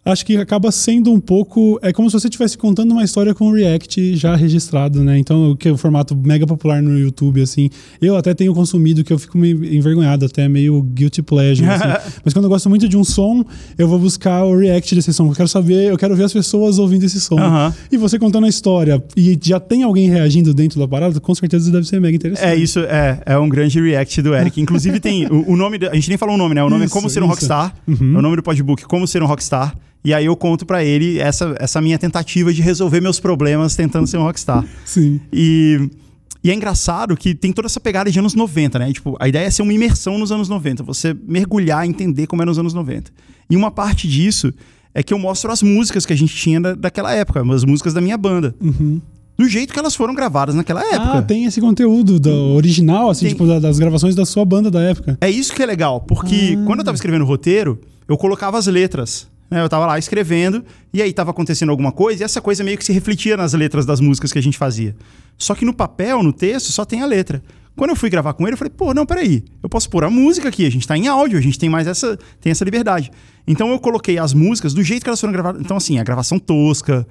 [0.05, 1.79] acho que acaba sendo um pouco.
[1.83, 5.19] É como se você estivesse contando uma história com o React já registrado, né?
[5.19, 7.69] Então, que é o formato mega popular no YouTube, assim.
[8.01, 11.69] Eu até tenho consumido que eu fico meio envergonhado, até meio guilty pleasure.
[11.69, 12.21] assim.
[12.25, 13.45] Mas quando eu gosto muito de um som,
[13.77, 15.29] eu vou buscar o React desse som.
[15.29, 17.37] Eu quero saber, eu quero ver as pessoas ouvindo esse som.
[17.93, 21.71] E você contando a história e já tem alguém reagindo dentro da parada, com certeza
[21.71, 22.49] deve ser mega interessante.
[22.49, 24.61] É, isso é, é um grande react do Eric.
[24.61, 26.63] Inclusive tem o, o nome, a gente nem falou o nome, né?
[26.63, 27.35] O nome Isso, é Como Ser um isso.
[27.35, 27.75] Rockstar.
[27.87, 28.15] Uhum.
[28.15, 29.75] É o nome do podbook, Como Ser um Rockstar.
[30.05, 34.07] E aí eu conto pra ele essa, essa minha tentativa de resolver meus problemas tentando
[34.07, 34.65] ser um rockstar.
[34.85, 35.21] Sim.
[35.33, 35.91] E,
[36.43, 38.93] e é engraçado que tem toda essa pegada de anos 90, né?
[38.93, 42.49] Tipo, a ideia é ser uma imersão nos anos 90, você mergulhar, entender como era
[42.51, 43.11] nos anos 90.
[43.51, 44.53] E uma parte disso
[44.95, 47.93] é que eu mostro as músicas que a gente tinha da, daquela época, as músicas
[47.93, 48.55] da minha banda.
[49.39, 51.19] Do jeito que elas foram gravadas naquela época.
[51.19, 53.35] Ah, tem esse conteúdo do original, assim, Tem.
[53.35, 55.17] tipo, da- das gravações da sua banda da época.
[55.21, 56.65] É isso que é legal, porque Ah.
[56.67, 59.29] quando eu tava escrevendo o roteiro, eu colocava as letras.
[59.51, 59.61] Né?
[59.61, 62.85] Eu tava lá escrevendo, e aí tava acontecendo alguma coisa, e essa coisa meio que
[62.85, 64.95] se refletia nas letras das músicas que a gente fazia.
[65.37, 67.43] Só que no papel, no texto, só tem a letra.
[67.77, 70.11] Quando eu fui gravar com ele, eu falei, pô, não, peraí, eu posso pôr a
[70.11, 73.11] música aqui, a gente tá em áudio, a gente tem mais essa, tem essa liberdade.
[73.47, 75.61] Então eu coloquei as músicas do jeito que elas foram gravadas.
[75.61, 77.07] Então, assim, a gravação tosca.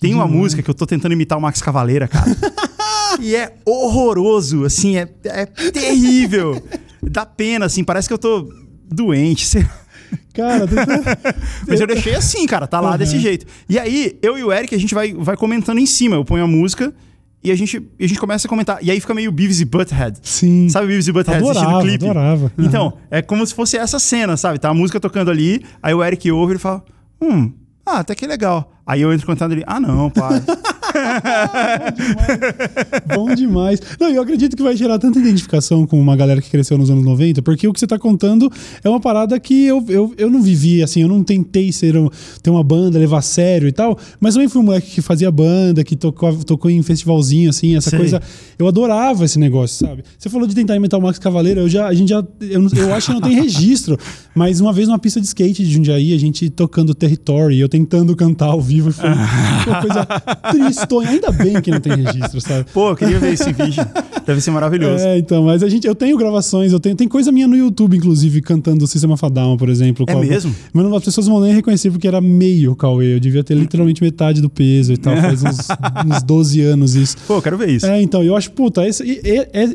[0.00, 2.26] Tem uma música que eu tô tentando imitar o Max Cavaleira, cara.
[3.20, 6.60] e é horroroso, assim, é, é terrível.
[7.02, 8.52] Dá pena, assim, parece que eu tô
[8.90, 9.83] doente, sei lá.
[10.34, 10.66] Cara.
[11.66, 12.98] Mas eu deixei assim, cara, tá lá Uhum.
[12.98, 13.46] desse jeito.
[13.68, 16.16] E aí, eu e o Eric, a gente vai, vai comentando em cima.
[16.16, 16.92] Eu ponho a música
[17.42, 18.78] e a gente, a gente começa a comentar.
[18.82, 20.18] E aí fica meio Beavis e Butthead.
[20.22, 20.68] Sim.
[20.68, 22.04] Sabe Beavis e Butthead assistindo Adorava, clipe?
[22.04, 22.52] adorava.
[22.58, 22.64] Uhum.
[22.64, 24.58] Então, é como se fosse essa cena, sabe?
[24.58, 26.82] Tá a música tocando ali, aí o Eric ouve e fala:
[27.22, 27.52] Hum,
[27.86, 28.72] ah, até que legal.
[28.86, 30.42] Aí eu entro cantando ali: Ah, não, pai.
[33.14, 33.80] Bom demais.
[34.00, 37.04] Não, eu acredito que vai gerar tanta identificação com uma galera que cresceu nos anos
[37.04, 38.50] 90, porque o que você tá contando
[38.82, 42.08] é uma parada que eu, eu, eu não vivi, assim, eu não tentei ser um-
[42.42, 45.30] ter uma banda, levar a sério e tal, mas também fui um moleque que fazia
[45.30, 47.98] banda, que tocou, tocou em festivalzinho, assim, essa Sei.
[47.98, 48.20] coisa.
[48.58, 50.04] Eu adorava esse negócio, sabe?
[50.18, 52.70] Você falou de tentar imitar o Max Cavaleiro, eu já, a gente já, eu, não-
[52.76, 53.98] eu acho que não tem registro,
[54.34, 58.14] mas uma vez numa pista de skate de Jundiaí, a gente tocando Territory, eu tentando
[58.16, 60.06] cantar ao vivo, foi uma coisa
[60.86, 61.10] tristonha.
[61.10, 62.66] Ainda bem que não tem registro, sabe?
[62.72, 63.84] Pô, eu queria ver esse vídeo.
[64.26, 65.04] Deve ser maravilhoso.
[65.04, 67.96] É, então, mas a gente, eu tenho gravações, eu tenho, tem coisa minha no YouTube,
[67.96, 70.04] inclusive, cantando Sistema Fadão, por exemplo.
[70.08, 70.54] É a- mesmo?
[70.72, 73.14] Mas não- as pessoas vão nem reconhecer porque era meio Cauê.
[73.16, 75.14] Eu devia ter literalmente metade do peso e tal.
[75.16, 75.58] Faz uns,
[76.16, 77.16] uns 12 anos isso.
[77.26, 77.86] Pô, eu quero ver isso.
[77.86, 79.20] É, então, eu acho, puta, esse, e-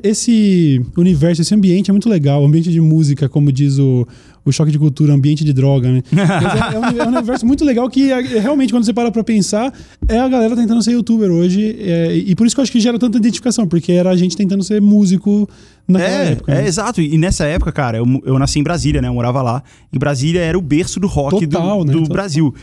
[0.04, 2.42] esse universo, esse ambiente é muito legal.
[2.42, 4.08] O ambiente de música, como diz o,
[4.46, 6.04] o choque de cultura, ambiente de droga, né?
[6.12, 9.12] É, é um, é um universo muito legal que é, é realmente, quando você para
[9.12, 9.74] pra pensar,
[10.08, 11.76] é a galera tentando ser youtuber hoje.
[11.80, 14.36] é, e por isso que eu acho que gera tanta identificação, porque era a gente
[14.36, 15.48] tentando ser músico
[15.88, 16.52] naquela É, época.
[16.52, 16.68] é, né?
[16.68, 17.02] exato.
[17.02, 19.08] E nessa época, cara, eu, eu nasci em Brasília, né?
[19.08, 19.64] Eu morava lá.
[19.92, 21.94] E Brasília era o berço do rock Total, do, né?
[21.94, 22.10] do.
[22.10, 22.54] Brasil.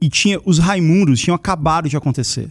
[0.00, 2.48] E tinha os Raimundos tinham acabado de acontecer.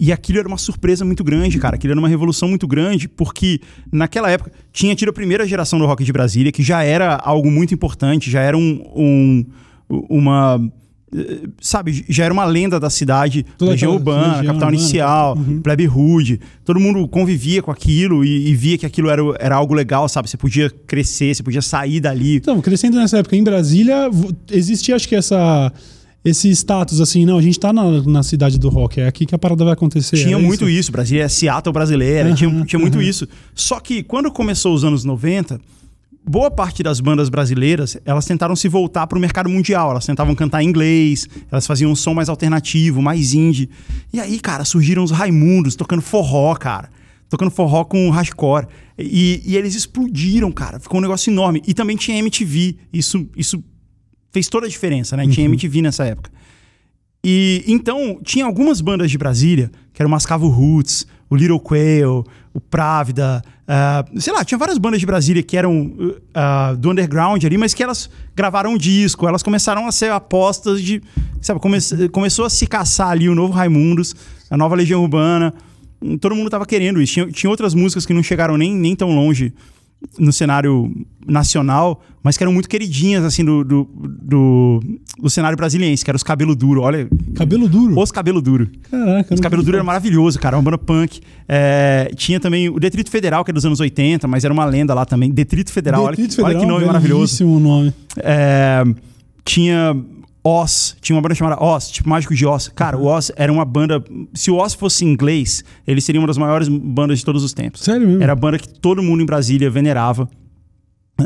[0.00, 1.76] E aquilo era uma surpresa muito grande, cara.
[1.76, 3.60] Aquilo era uma revolução muito grande, porque
[3.92, 7.50] naquela época tinha tido a primeira geração do rock de Brasília, que já era algo
[7.50, 9.44] muito importante, já era um, um-
[10.08, 10.58] uma.
[11.14, 14.76] eh, Sabe, já era uma lenda da cidade, Toda região aquela urbana, região capital urbana.
[14.82, 15.60] inicial, Uhum.
[15.62, 16.40] plebe rude.
[16.64, 20.28] Todo mundo convivia com aquilo e, e via que aquilo era, era algo legal, sabe?
[20.30, 22.36] Você podia crescer, você podia sair dali.
[22.36, 24.10] Então, crescendo nessa época em Brasília,
[24.50, 25.70] existia, acho que, essa.
[26.24, 29.34] Esse status assim, não, a gente tá na, na cidade do rock, é aqui que
[29.34, 30.16] a parada vai acontecer.
[30.16, 30.90] Tinha era muito isso.
[30.90, 33.06] Brasília é Seattle brasileira, Aham, tinha, tinha muito aham.
[33.06, 33.28] isso.
[33.54, 35.60] Só que quando começou os anos 90,
[36.26, 39.90] boa parte das bandas brasileiras, elas tentaram se voltar para o mercado mundial.
[39.90, 43.68] Elas tentavam cantar em inglês, elas faziam um som mais alternativo, mais indie.
[44.12, 46.88] E aí, cara, surgiram os Raimundos tocando forró, cara.
[47.28, 48.66] Tocando forró com hardcore.
[48.98, 50.80] E, e eles explodiram, cara.
[50.80, 51.62] Ficou um negócio enorme.
[51.66, 52.76] E também tinha MTV.
[52.92, 53.62] Isso, isso
[54.34, 55.26] fez toda a diferença, né?
[55.28, 56.30] Tinha MTV nessa época.
[57.24, 62.22] E então, tinha algumas bandas de Brasília, que eram o Mascavo Roots, o Little Quail,
[62.52, 65.94] o Právida, ah, sei lá, tinha várias bandas de Brasília que eram
[66.34, 70.82] ah, do underground ali, mas que elas gravaram um disco, elas começaram a ser apostas
[70.82, 71.00] de.
[71.40, 71.78] Sabe, come-
[72.12, 74.14] começou a se caçar ali o novo Raimundos,
[74.50, 75.54] a nova Legião Urbana.
[76.20, 77.14] Todo mundo tava querendo isso.
[77.14, 79.54] Tinha, tinha outras músicas que não chegaram nem, nem tão longe
[80.18, 80.92] no cenário
[81.26, 83.88] nacional, mas que eram muito queridinhas, assim, do, do,
[84.22, 84.80] do,
[85.18, 86.82] do cenário brasiliense, que era os Cabelo Duro.
[86.82, 87.98] Olha, Cabelo duro.
[87.98, 88.68] os Cabelo Duro.
[88.90, 89.34] Caraca.
[89.34, 91.20] Os Cabelo Duro era maravilhoso, cara, uma banda punk.
[91.48, 94.94] É, tinha também o Detrito Federal, que é dos anos 80, mas era uma lenda
[94.94, 95.30] lá também.
[95.30, 97.44] Detrito Federal, olha, Detrito que- olha que Federal, nome maravilhoso.
[97.58, 97.92] nome.
[98.18, 98.84] É,
[99.44, 99.96] tinha
[100.46, 102.68] Oz, tinha uma banda chamada Oz, tipo Mágico de Oz.
[102.68, 104.04] Cara, o Oz era uma banda.
[104.34, 107.80] Se o Oz fosse inglês, ele seria uma das maiores bandas de todos os tempos.
[107.80, 108.22] Sério mesmo?
[108.22, 110.28] Era a banda que todo mundo em Brasília venerava.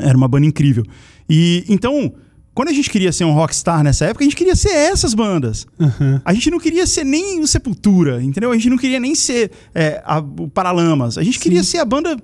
[0.00, 0.85] Era uma banda incrível.
[1.28, 2.12] E então,
[2.54, 5.66] quando a gente queria ser um rockstar nessa época, a gente queria ser essas bandas.
[5.81, 6.22] Aham.
[6.24, 8.52] A gente não queria ser nem o Sepultura, entendeu?
[8.52, 11.18] A gente não queria nem ser é, a- o Paralamas.
[11.18, 12.16] A gente queria ser a banda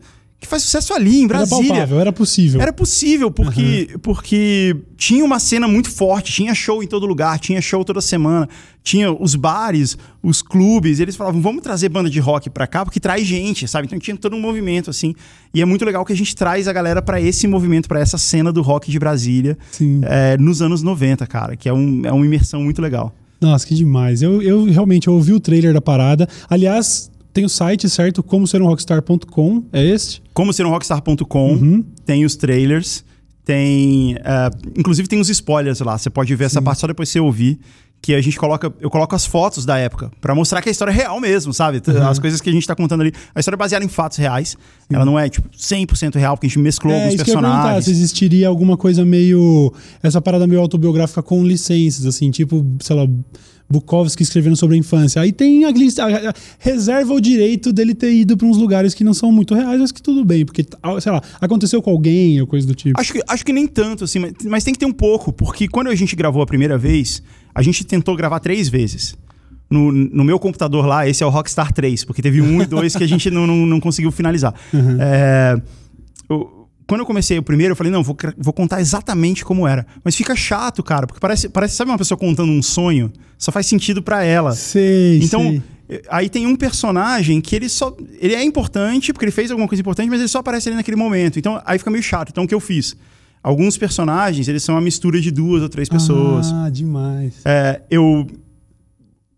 [0.44, 1.68] que faz sucesso ali, em Era Brasília.
[1.68, 2.60] palpável, era possível.
[2.60, 7.60] Era possível, porque, porque tinha uma cena muito forte, tinha show em todo lugar, tinha
[7.60, 8.48] show toda semana,
[8.82, 13.00] tinha os bares, os clubes, eles falavam, vamos trazer banda de rock pra cá, porque
[13.00, 13.86] traz gente, sabe?
[13.86, 15.14] Então tinha todo um movimento, assim.
[15.52, 18.18] E é muito legal que a gente traz a galera pra esse movimento, pra essa
[18.18, 19.56] cena do rock de Brasília,
[20.02, 23.14] é, nos anos 90, cara, que é, um, é uma imersão muito legal.
[23.40, 24.22] Nossa, que demais.
[24.22, 26.26] Eu, eu realmente eu ouvi o trailer da parada.
[26.48, 28.22] Aliás, tem o site, certo?
[28.22, 29.64] Como ser um rockstar.com.
[29.72, 30.22] É este?
[30.32, 31.84] Como ser um rockstar.com, Uhum.
[32.06, 33.04] tem os trailers,
[33.44, 34.16] tem.
[34.24, 35.98] é, inclusive tem os spoilers lá.
[35.98, 37.58] Você pode ver essa parte só depois você ouvir.
[38.00, 38.70] Que a gente coloca.
[38.82, 40.10] Eu coloco as fotos da época.
[40.20, 41.80] Pra mostrar que a história é real mesmo, sabe?
[41.88, 42.06] Uhum.
[42.06, 43.10] As coisas que a gente tá contando ali.
[43.34, 44.58] A história é baseada em fatos reais.
[44.92, 47.86] Ela não é, tipo, 100% real, porque a gente mesclou é, alguns personagens.
[47.86, 49.72] se existiria alguma coisa meio.
[50.02, 53.06] Essa parada meio autobiográfica com licenças, assim, tipo, sei lá,
[53.68, 55.20] Bukowski escrevendo sobre a infância.
[55.22, 58.94] Aí tem a, lista- a- a- reserva o direito dele ter ido pra uns lugares
[58.94, 61.90] que não são muito reais, mas que tudo bem, porque, ah, sei lá, aconteceu com
[61.90, 63.00] alguém ou coisa do tipo.
[63.00, 65.66] Acho que, acho que nem tanto, assim, mas, mas tem que ter um pouco, porque
[65.66, 67.22] quando a gente gravou a primeira vez,
[67.54, 69.16] a gente tentou gravar três vezes.
[69.70, 72.94] No, no meu computador lá, esse é o Rockstar 3, porque teve um e dois
[72.94, 74.54] que a gente não, não, não conseguiu finalizar.
[75.00, 75.56] É,
[76.28, 79.86] eu- quando eu comecei o primeiro, eu falei, não, vou, vou contar exatamente como era.
[80.04, 83.10] Mas fica chato, cara, porque parece, parece sabe uma pessoa contando um sonho?
[83.38, 84.52] Só faz sentido pra ela.
[84.52, 85.62] Sei, Então, sei.
[85.88, 87.96] eh, aí tem um personagem que ele só.
[88.20, 90.96] Ele é importante, porque ele fez alguma coisa importante, mas ele só aparece ali naquele
[90.96, 91.38] momento.
[91.38, 92.28] Então, aí fica meio chato.
[92.30, 92.96] Então, o que eu fiz?
[93.42, 96.50] Alguns personagens, eles são uma mistura de duas ou três pessoas.
[96.52, 97.34] Ah, demais.
[97.44, 98.26] É, eu.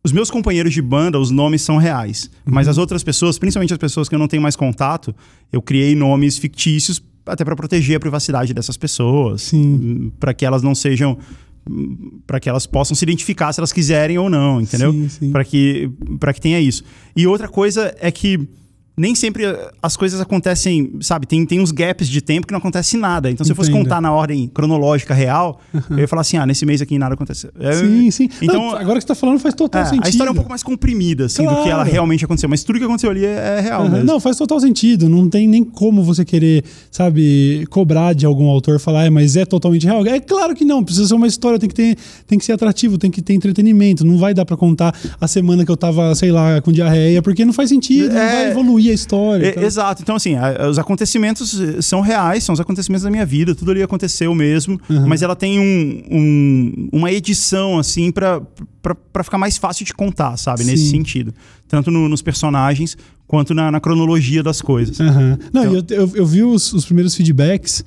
[0.04, 2.30] Os meus companheiros de banda, os nomes são reais.
[2.46, 2.54] Uhum.
[2.54, 5.12] Mas as outras pessoas, principalmente as pessoas que eu não tenho mais contato,
[5.52, 9.42] eu criei nomes fictícios até para proteger a privacidade dessas pessoas.
[9.42, 10.12] Sim.
[10.18, 11.18] para que elas não sejam.
[12.26, 14.92] para que elas possam se identificar se elas quiserem ou não, entendeu?
[14.92, 15.32] Sim, sim.
[15.32, 16.84] Para que, pra que tenha isso.
[17.16, 18.48] E outra coisa é que
[18.96, 19.44] nem sempre
[19.82, 21.26] as coisas acontecem, sabe?
[21.26, 23.30] Tem, tem uns gaps de tempo que não acontece nada.
[23.30, 23.82] Então, se eu fosse Entendo.
[23.84, 27.50] contar na ordem cronológica real, eu ia falar assim: ah, nesse mês aqui nada aconteceu.
[27.60, 28.28] É, Sim, sim.
[28.40, 30.06] Então, Não, agora que você tá falando faz total é, sentido.
[30.06, 31.90] a história é um pouco mais comprimida, assim, do que ela Claro.
[31.90, 32.48] realmente aconteceu.
[32.48, 34.04] Mas tudo que aconteceu ali é, é real mesmo.
[34.04, 35.08] Não, faz total sentido.
[35.08, 39.44] Não tem nem como você querer, sabe, cobrar de algum autor falar, é, mas é
[39.44, 40.06] totalmente real.
[40.06, 42.96] É claro que não, precisa ser uma história, tem que ter, tem que ser atrativo,
[42.96, 44.04] tem que ter entretenimento.
[44.06, 47.44] Não vai dar pra contar a semana que eu tava, sei lá, com diarreia, porque
[47.44, 48.32] não faz sentido, não É.
[48.32, 49.46] vai evoluir a história.
[49.46, 49.62] É, então.
[49.62, 50.02] Exato.
[50.02, 53.70] Então, assim, a- os acontecimentos eh, são reais, são os acontecimentos da minha vida, tudo
[53.70, 55.06] ali aconteceu mesmo, Uhum.
[55.06, 58.42] mas ela tem um, um- uma edição, assim, pra
[59.24, 60.64] ficar mais fácil de contar, sabe?
[60.64, 60.90] Nesse Sim.
[60.90, 61.34] sentido.
[61.68, 62.96] Tanto no- nos personagens
[63.26, 65.00] quanto na, na cronologia das coisas.
[65.00, 65.38] Aham.
[65.52, 67.84] Não, Então- e eu, eu, eu vi os, os primeiros feedbacks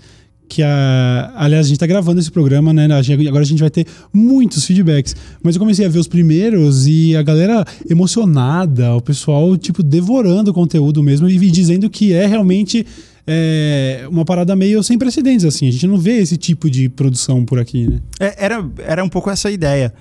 [0.49, 1.31] que a.
[1.35, 2.87] Aliás, a gente tá gravando esse programa, né?
[2.91, 5.15] A Agora a gente vai ter muitos feedbacks.
[5.43, 10.49] Mas eu comecei a ver os primeiros e a galera emocionada, o pessoal, tipo, devorando
[10.49, 12.85] o conteúdo mesmo e dizendo que é realmente
[13.27, 15.67] é, uma parada meio sem precedentes, assim.
[15.67, 17.99] A gente não vê esse tipo de produção por aqui, né?
[18.19, 19.93] É, era, era um pouco essa ideia.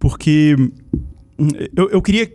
[0.00, 0.56] Porque
[1.38, 2.30] hum, eu, eu queria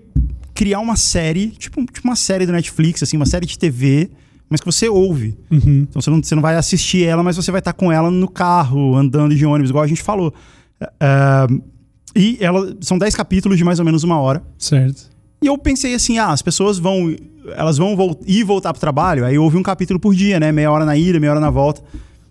[0.54, 4.10] criar uma série, tipo, tipo uma série do Netflix, assim, uma série de TV,
[4.52, 5.36] mas que você ouve.
[5.50, 5.88] Uhum.
[5.90, 8.28] Então você não, você não vai assistir ela, mas você vai estar com ela no
[8.28, 10.34] carro, andando de ônibus, igual a gente falou.
[11.00, 11.48] É,
[12.16, 14.44] e ela, são 10 capítulos de mais ou menos uma hora.
[14.58, 15.10] Certo.
[15.42, 17.16] E eu pensei assim, ah, as pessoas vão,
[17.56, 17.96] elas vão
[18.28, 20.52] ir voltar pro trabalho, aí eu ouvi um capítulo por dia, né?
[20.52, 21.82] Meia hora na ida, meia hora na volta.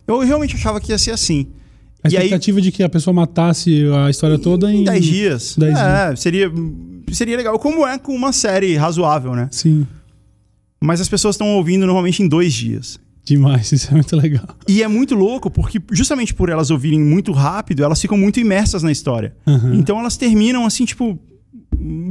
[0.06, 1.46] Eu realmente achava que ia ser assim.
[2.04, 4.80] A E aí- expectativa de que a pessoa matasse a história toda em.
[4.82, 5.56] Em 10 dias.
[5.56, 6.50] 10 é, seria,
[7.12, 7.58] seria legal.
[7.58, 9.48] Como é com uma série razoável, né?
[9.50, 9.86] Sim.
[10.82, 12.98] Mas as pessoas estão ouvindo normalmente em dois dias.
[13.24, 14.46] Demais, isso é muito legal.
[14.66, 18.82] E é muito louco porque, justamente por elas ouvirem muito rápido, elas ficam muito imersas
[18.82, 19.34] na história.
[19.46, 19.74] Aham.
[19.74, 21.18] Então elas terminam assim, tipo.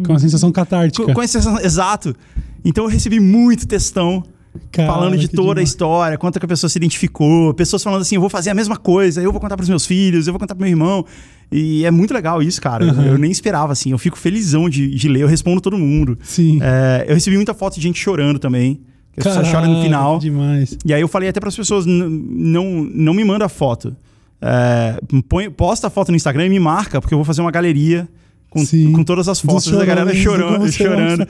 [0.05, 1.05] Com uma sensação catártica.
[1.05, 2.15] Com, com essa sensação- Exato.
[2.63, 4.23] Então eu recebi muito textão
[4.71, 5.69] Cara, falando de toda a demais.
[5.69, 8.77] história, quanto que a pessoa se identificou, pessoas falando assim, eu vou fazer a mesma
[8.77, 11.05] coisa, eu vou contar pros meus filhos, eu vou contar pro meu irmão.
[11.51, 12.85] E é muito legal isso, cara.
[12.85, 13.03] Uhum.
[13.05, 13.91] Eu nem esperava, assim.
[13.91, 16.17] Eu fico felizão de, de ler, eu respondo todo mundo.
[16.23, 16.59] Sim.
[16.61, 18.81] É, eu recebi muita foto de gente chorando também.
[19.17, 20.19] As pessoas choram no Caraca, final.
[20.19, 20.77] Demais.
[20.85, 23.95] E aí eu falei até para as pessoas, "N- não, não me manda foto.
[24.41, 27.51] É, põe- posta a foto no Instagram e me marca, porque eu vou fazer uma
[27.51, 28.07] galeria
[28.49, 28.93] com, Sim.
[28.93, 31.17] com todas as fotos da galera chorões, chorando.
[31.17, 31.27] chorando.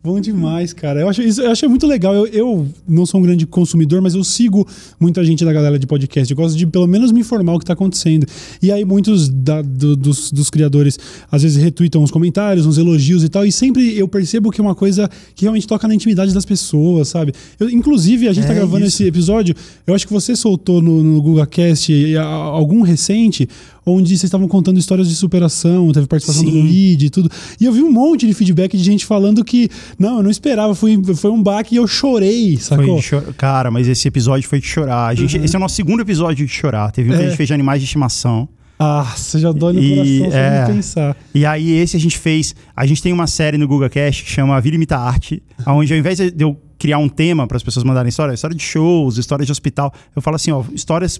[0.00, 1.00] Bom demais, cara.
[1.00, 2.14] Eu acho isso, eu achei muito legal.
[2.14, 4.66] Eu, eu não sou um grande consumidor, mas eu sigo
[4.98, 6.30] muita gente da galera de podcast.
[6.32, 8.24] Eu gosto de pelo menos me informar o que está acontecendo.
[8.62, 10.98] E aí muitos da- do- dos, dos criadores
[11.30, 13.44] às vezes retweetam uns comentários, uns elogios e tal.
[13.44, 17.08] E sempre eu percebo que é uma coisa que realmente toca na intimidade das pessoas,
[17.08, 17.32] sabe?
[17.58, 19.02] Eu- inclusive, a gente É tá gravando isso.
[19.02, 19.54] esse episódio.
[19.84, 23.48] Eu acho que você soltou no, no Google Cast algum recente
[23.90, 26.60] onde vocês estavam contando histórias de superação, teve participação do Sim.
[26.62, 27.30] Luigi e tudo.
[27.60, 30.74] E eu vi um monte de feedback de gente falando que, não, eu não esperava,
[30.74, 33.00] foi, foi um baque e eu chorei, sacou?
[33.02, 35.14] cho- Cara, mas esse episódio foi de chorar.
[35.16, 36.90] Gente, Esse é o nosso segundo episódio de chorar.
[36.92, 37.28] Teve um que a É.
[37.28, 38.48] gente fez de animais de estimação.
[38.80, 40.60] Ah, você já dói no E, coração só é.
[40.64, 41.16] de pensar.
[41.34, 42.54] E aí, esse a gente fez.
[42.76, 45.98] A gente tem uma série no Google Cast que chama Vida Imita Arte, onde ao
[45.98, 49.44] invés de eu criar um tema para as pessoas mandarem história, história de shows, história
[49.44, 51.18] de hospital, eu falo assim, ó, histórias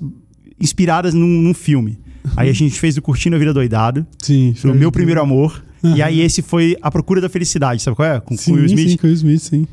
[0.61, 1.99] inspiradas num, num filme.
[2.37, 4.55] Aí a gente fez o Curtindo a Vida Doidado, Sim.
[4.65, 5.63] o Meu Primeiro Amor.
[5.83, 8.21] E aí esse foi A Procura da Felicidade, sabe qual é?
[8.21, 8.91] Com, Sim, o Will Smith.
[8.91, 9.67] sim, com o Will Smith, sim.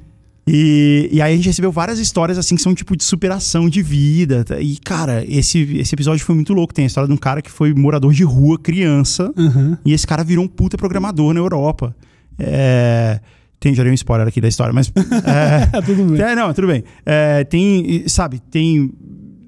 [0.47, 3.81] E, e aí a gente recebeu várias histórias assim que são tipo de superação de
[3.81, 4.45] vida.
[4.61, 6.71] E, cara, esse, esse episódio foi muito louco.
[6.71, 9.79] Tem a história de um cara que foi morador de rua, criança, Aham.
[9.83, 11.95] e esse cara virou um puta programador na Europa.
[12.37, 13.19] É,
[13.59, 14.91] Tem, já dei um spoiler aqui da história, mas.
[15.25, 16.21] É, tudo bem.
[16.21, 16.83] é, não, tudo bem.
[17.03, 18.91] É, tem, sabe, tem.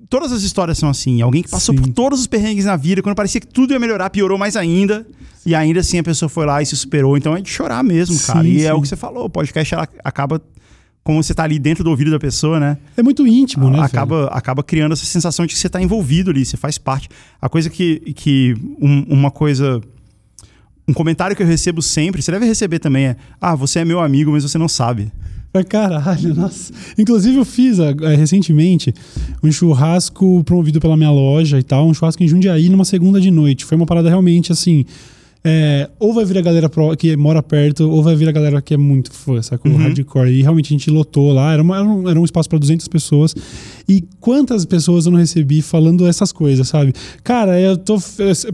[0.10, 1.22] Todas as histórias são assim.
[1.22, 1.82] Alguém que passou Sim.
[1.82, 5.06] por todos os perrengues na vida, quando parecia que tudo ia melhorar, piorou mais ainda.
[5.46, 7.18] E ainda assim a pessoa foi lá e se superou.
[7.18, 8.42] Então é de chorar mesmo, cara.
[8.44, 8.72] Sim, e é sim.
[8.72, 9.26] o que você falou.
[9.26, 10.42] O podcast ela acaba.
[11.04, 12.78] Como você tá ali dentro do ouvido da pessoa, né?
[12.98, 13.72] É muito íntimo, né?
[13.78, 13.84] velho?
[13.84, 17.08] acaba, acaba criando essa sensação de que você tá envolvido ali, você faz parte.
[17.42, 18.00] A coisa que.
[18.14, 19.80] que um- uma coisa.
[20.86, 24.00] Um comentário que eu recebo sempre, você deve receber também, é: Ah, você é meu
[24.02, 25.12] amigo, mas você não sabe.
[25.58, 26.72] Pra caralho, nossa.
[26.98, 28.94] Inclusive, eu fiz ah, eh, recentemente
[29.42, 33.32] um churrasco promovido pela minha loja e tal, um churrasco em Jundiaí numa segunda de
[33.32, 33.66] noite.
[33.66, 34.86] Foi uma parada realmente assim.
[35.44, 38.62] É, ou vai vir a galera pro- que mora perto, ou vai vir a galera
[38.62, 39.72] que é muito fã, sacou?
[39.72, 39.78] Uhum.
[39.78, 40.30] Hardcore.
[40.32, 42.88] E realmente a gente lotou lá, era, uma- era um, era um espaço para 200
[42.88, 43.34] pessoas.
[43.88, 46.94] E quantas pessoas eu não recebi falando essas coisas, sabe?
[47.24, 47.98] Cara, eu tô.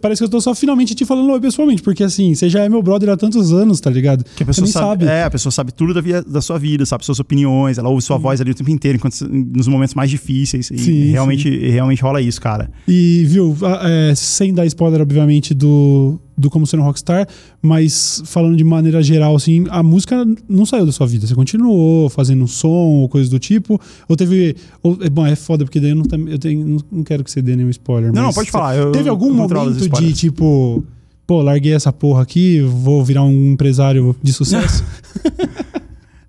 [0.01, 2.69] Parece que eu tô só finalmente te falando oi pessoalmente, porque assim, você já é
[2.69, 4.23] meu brother há tantos anos, tá ligado?
[4.35, 6.85] Que a pessoa nem sabe, É, a pessoa sabe tudo da, via- da sua vida,
[6.85, 10.09] sabe suas opiniões, ela ouve sua voz ali o tempo inteiro, enquanto, nos momentos mais
[10.11, 10.69] difíceis.
[10.69, 12.69] E Sim, realmente, realmente rola isso, cara.
[12.87, 17.27] E, viu, é, sem dar spoiler, obviamente, do, do Como Ser um Rockstar,
[17.61, 21.27] mas falando de maneira geral, assim, a música não saiu da sua vida.
[21.27, 23.79] Você continuou fazendo um som ou coisa do tipo?
[24.07, 24.55] Ou teve.
[24.81, 27.31] Ou, é, bom, é foda, porque daí eu não, tam- eu tenho, não, quero que
[27.31, 28.11] você dê nenhum spoiler.
[28.11, 28.75] Não, pode falar.
[28.77, 30.83] eu- Teve algum momento de tipo.
[31.25, 34.83] Pô, larguei essa porra aqui, vou virar um empresário de sucesso.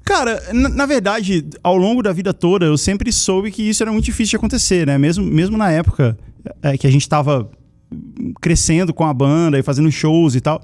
[0.05, 3.91] Cara, na, na verdade, ao longo da vida toda, eu sempre soube que isso era
[3.91, 4.99] muito difícil de acontecer, né?
[4.99, 6.17] Mesmo, mesmo na época
[6.63, 7.49] é, que a gente tava
[8.41, 10.63] crescendo com a banda e fazendo shows e tal.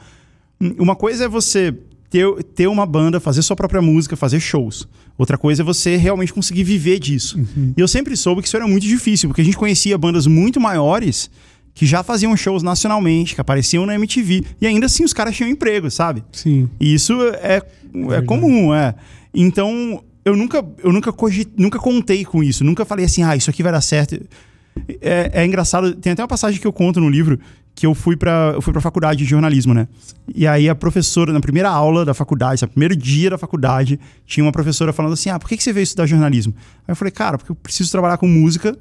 [0.78, 1.74] Uma coisa é você
[2.10, 4.86] ter, ter uma banda, fazer sua própria música, fazer shows.
[5.16, 7.38] Outra coisa é você realmente conseguir viver disso.
[7.76, 10.60] E eu sempre soube que isso era muito difícil, porque a gente conhecia bandas muito
[10.60, 11.30] maiores
[11.72, 14.44] que já faziam shows nacionalmente, que apareciam na MTV.
[14.60, 16.24] E ainda assim os caras tinham emprego, sabe?
[16.32, 16.68] Sim.
[16.80, 17.62] E isso é, é
[17.94, 18.26] Verdade.
[18.26, 18.94] comum, é.
[19.32, 21.12] Então, eu nunca, eu nunca,
[21.56, 22.64] nunca contei com isso.
[22.64, 24.20] Nunca falei assim, ah, isso aqui vai dar certo.
[25.00, 27.38] É, é engraçado, tem até uma passagem que eu conto no livro
[27.74, 29.88] que eu fui pra eu fui para faculdade de jornalismo, né?
[30.34, 34.44] E aí a professora na primeira aula da faculdade, no primeiro dia da faculdade, tinha
[34.44, 36.54] uma professora falando assim: "Ah, por que que você veio estudar jornalismo?"
[36.86, 38.76] Aí eu falei: "Cara, porque eu preciso trabalhar com música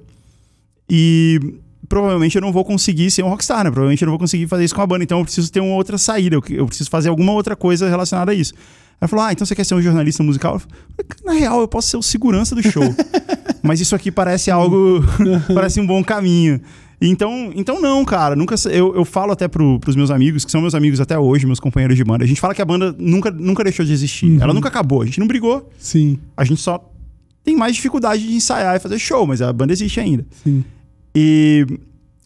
[0.90, 1.40] e
[1.88, 3.72] provavelmente eu não vou conseguir ser um rockstar, né?
[3.72, 5.76] Provavelmente eu não vou conseguir fazer isso com a banda, então eu preciso ter uma
[5.76, 8.54] outra saída, eu preciso fazer alguma outra coisa relacionada a isso.
[9.02, 10.56] Ela falou: Ah, então você quer ser um jornalista musical?
[10.56, 12.84] Eu falei, Na real, eu posso ser o segurança do show.
[13.64, 15.04] Mas isso aqui parece algo.
[15.54, 16.60] parece um bom caminho.
[17.02, 18.36] Então, então não, cara.
[18.36, 21.46] Nunca, eu, eu falo até pro, pros meus amigos, que são meus amigos até hoje,
[21.46, 22.26] meus companheiros de banda.
[22.26, 24.26] A gente fala que a banda nunca, nunca deixou de existir.
[24.26, 24.42] Uhum.
[24.42, 25.02] Ela nunca acabou.
[25.02, 25.70] A gente não brigou.
[25.78, 26.84] Sim, A gente só
[27.44, 30.26] tem mais dificuldade de ensaiar e fazer show, mas a banda existe ainda.
[30.44, 30.64] sim.
[31.16, 31.66] E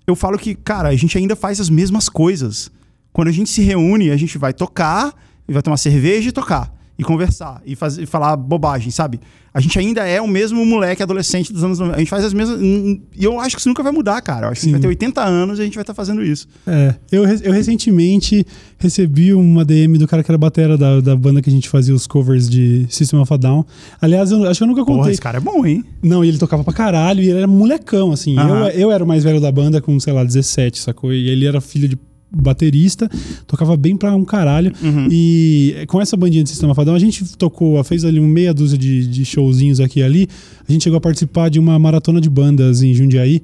[0.05, 2.69] eu falo que, cara, a gente ainda faz as mesmas coisas.
[3.13, 5.13] Quando a gente se reúne, a gente vai tocar,
[5.47, 6.73] e vai tomar cerveja e tocar.
[6.95, 9.19] E conversar, e, fazer, e falar bobagem, sabe?
[9.51, 11.95] A gente ainda é o mesmo moleque adolescente dos anos 90.
[11.95, 12.59] A gente faz as mesmas.
[12.61, 14.45] E eu acho que isso nunca vai mudar, cara.
[14.45, 16.47] Eu acho que vai ter 80 anos e a gente vai estar fazendo isso.
[16.67, 18.45] É, eu, eu recentemente
[18.77, 21.95] recebi uma DM do cara que era batera da, da banda que a gente fazia
[21.95, 23.65] os covers de System of a Down.
[23.99, 25.13] Aliás, eu acho que eu nunca Porra, contei.
[25.13, 25.83] esse cara é bom, hein?
[26.01, 28.35] Não, e ele tocava pra caralho e ele era molecão, assim.
[28.37, 31.11] Eu, eu era o mais velho da banda com, sei lá, 17, sacou?
[31.11, 31.97] E ele era filho de
[32.35, 33.09] baterista,
[33.45, 34.71] tocava bem pra um caralho.
[34.81, 35.07] Uhum.
[35.11, 38.77] E com essa bandinha de Sistema Fadão, a gente tocou, fez ali um meia dúzia
[38.77, 40.27] de, de showzinhos aqui e ali.
[40.67, 43.43] A gente chegou a participar de uma maratona de bandas em Jundiaí,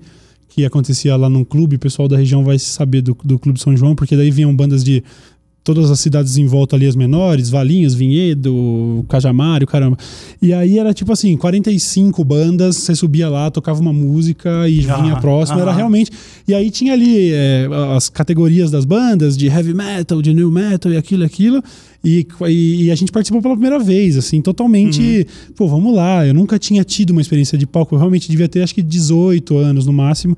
[0.50, 1.76] que acontecia lá num clube.
[1.76, 4.84] O pessoal da região vai saber do, do Clube São João, porque daí vinham bandas
[4.84, 5.04] de
[5.74, 9.98] todas as cidades em volta ali, as menores, Valinhos, Vinhedo, Cajamário, caramba.
[10.42, 14.98] E aí era tipo assim, 45 bandas, você subia lá, tocava uma música e Ah,
[14.98, 15.78] vinha a próxima, era aham.
[15.78, 16.12] realmente.
[16.48, 20.92] E aí tinha ali é, as categorias das bandas, de heavy metal, de new metal
[20.92, 21.64] e aquilo, e aquilo.
[22.04, 25.28] E, e, e a gente participou pela primeira vez, assim, totalmente.
[25.56, 26.26] Pô, vamos lá.
[26.26, 29.56] Eu nunca tinha tido uma experiência de palco, eu realmente devia ter acho que 18
[29.58, 30.36] anos no máximo.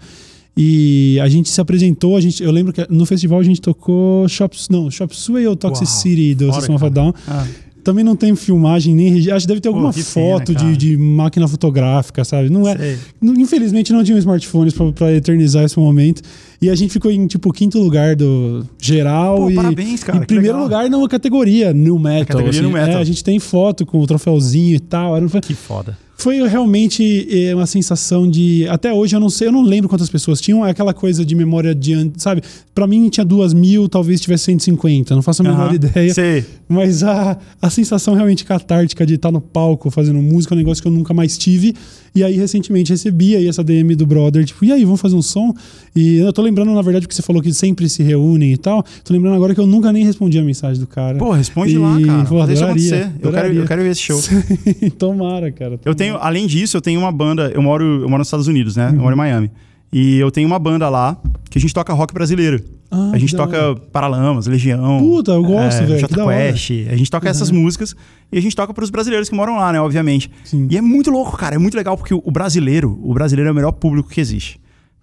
[0.55, 4.27] E a gente se apresentou, a gente, eu lembro que no festival a gente tocou
[4.27, 6.93] Shop, não, Shop Suey ou Toxicity do Foda, System of a cara.
[7.05, 7.13] Down.
[7.27, 7.47] Ah.
[7.83, 10.67] Também não tem filmagem nem Acho que deve ter Pô, alguma pena, foto cara.
[10.71, 12.47] de, de máquina fotográfica, sabe?
[12.47, 12.77] Não é.
[12.77, 12.97] Sei.
[13.19, 16.21] Não- Infelizmente não tinham smartphones pra- pra eternizar esse momento.
[16.61, 19.37] E a gente ficou em, tipo, quinto lugar do geral.
[19.37, 20.83] Pô, e, parabéns, cara, Em primeiro legal.
[20.83, 22.27] lugar na categoria New Metal.
[22.27, 22.61] categoria assim.
[22.61, 22.97] New Metal.
[22.99, 25.17] É, a gente tem foto com o troféuzinho e tal.
[25.17, 25.97] Era- Que foda.
[26.21, 28.67] Foi realmente é, uma sensação de.
[28.69, 30.63] Até hoje eu não sei, eu não lembro quantas pessoas tinham.
[30.63, 32.11] É aquela coisa de memória de.
[32.17, 32.43] Sabe?
[32.75, 35.15] Pra mim tinha duas mil, talvez tivesse 150.
[35.15, 35.75] Não faço a menor Aham.
[35.75, 36.13] ideia.
[36.13, 36.45] Sei.
[36.69, 40.81] Mas a, a sensação realmente catártica de estar no palco fazendo música é um negócio
[40.81, 41.73] que eu nunca mais tive.
[42.13, 45.21] E aí, recentemente, recebi aí essa DM do brother, tipo, e aí, vamos fazer um
[45.21, 45.53] som?
[45.95, 48.83] E eu tô lembrando, na verdade, porque você falou que sempre se reúnem e tal.
[49.05, 51.17] Tô lembrando agora que eu nunca nem respondi a mensagem do cara.
[51.17, 52.25] Pô, responde E, lá, cara.
[52.25, 53.11] pô, adoraria, acontecer.
[53.21, 54.19] Eu quero, eu quero ver esse show.
[54.99, 55.79] Tomara, cara.
[55.85, 56.10] Eu tomara.
[56.13, 57.51] Tenho, além disso, eu tenho uma banda.
[57.53, 58.87] Eu moro, eu moro nos Estados Unidos, né?
[58.89, 59.01] Eu Uhum.
[59.01, 59.51] moro em Miami.
[59.93, 61.17] E eu tenho uma banda lá
[61.49, 62.63] que a gente toca rock brasileiro.
[62.89, 64.99] Ah, a gente toca Paralamas, Legião.
[64.99, 66.35] Puta, eu gosto, velho, que Jota hora.
[66.45, 66.51] Uhum.
[66.51, 66.71] Quest.
[66.89, 67.95] A gente toca essas músicas
[68.31, 69.79] e a gente toca para os brasileiros que moram lá, né?
[69.81, 70.29] Obviamente.
[70.43, 70.67] Sim.
[70.69, 71.55] E é muito louco, cara.
[71.55, 74.59] É muito legal porque o brasileiro, o brasileiro é o melhor público que existe.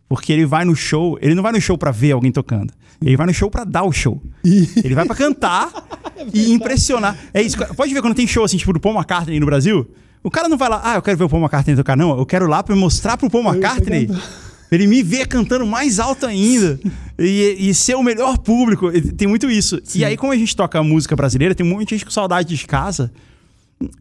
[0.08, 2.72] Porque ele vai no show, ele não vai no show pra ver alguém tocando.
[3.00, 4.20] Ele vai no show pra dar o show.
[4.44, 5.70] Ele vai pra cantar
[6.32, 7.16] e impressionar.
[7.32, 7.56] É isso.
[7.74, 9.86] Pode ver quando tem show assim, tipo do Paul McCartney no Brasil?
[10.28, 11.96] O cara não vai lá, ah, eu quero ver o Paul McCartney tocar.
[11.96, 14.10] Não, eu quero lá pra mostrar pro Paul McCartney.
[14.70, 16.78] Ele me ver cantando mais alto ainda.
[17.18, 18.92] E, e ser o melhor público.
[19.16, 19.80] Tem muito isso.
[19.94, 23.10] E aí, como a gente toca música brasileira, tem de gente com saudade de casa.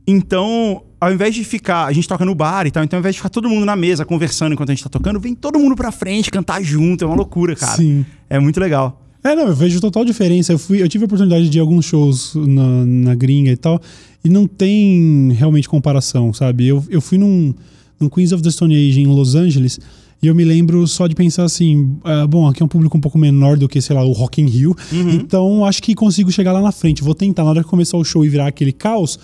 [0.05, 3.15] Então, ao invés de ficar, a gente toca no bar e tal, então ao invés
[3.15, 5.77] de ficar todo mundo na mesa conversando enquanto a gente tá tocando, vem todo mundo
[5.77, 7.77] pra frente cantar junto, é uma loucura, cara.
[7.77, 8.05] Sim.
[8.29, 9.01] É muito legal.
[9.23, 10.51] É, não, eu vejo total diferença.
[10.51, 13.57] Eu, fui, eu tive a oportunidade de ir a alguns shows na, na gringa e
[13.57, 13.81] tal,
[14.27, 16.67] e não tem realmente comparação, sabe?
[16.67, 17.53] Eu, eu fui num,
[17.97, 19.79] num Queens of the Stone Age em Los Angeles,
[20.21, 22.99] e eu me lembro só de pensar assim: ah, bom, aqui é um público um
[22.99, 24.75] pouco menor do que, sei lá, o Rock in Rio,
[25.13, 27.01] então acho que consigo chegar lá na frente.
[27.01, 29.17] Vou tentar, na hora que começar o show e virar aquele caos.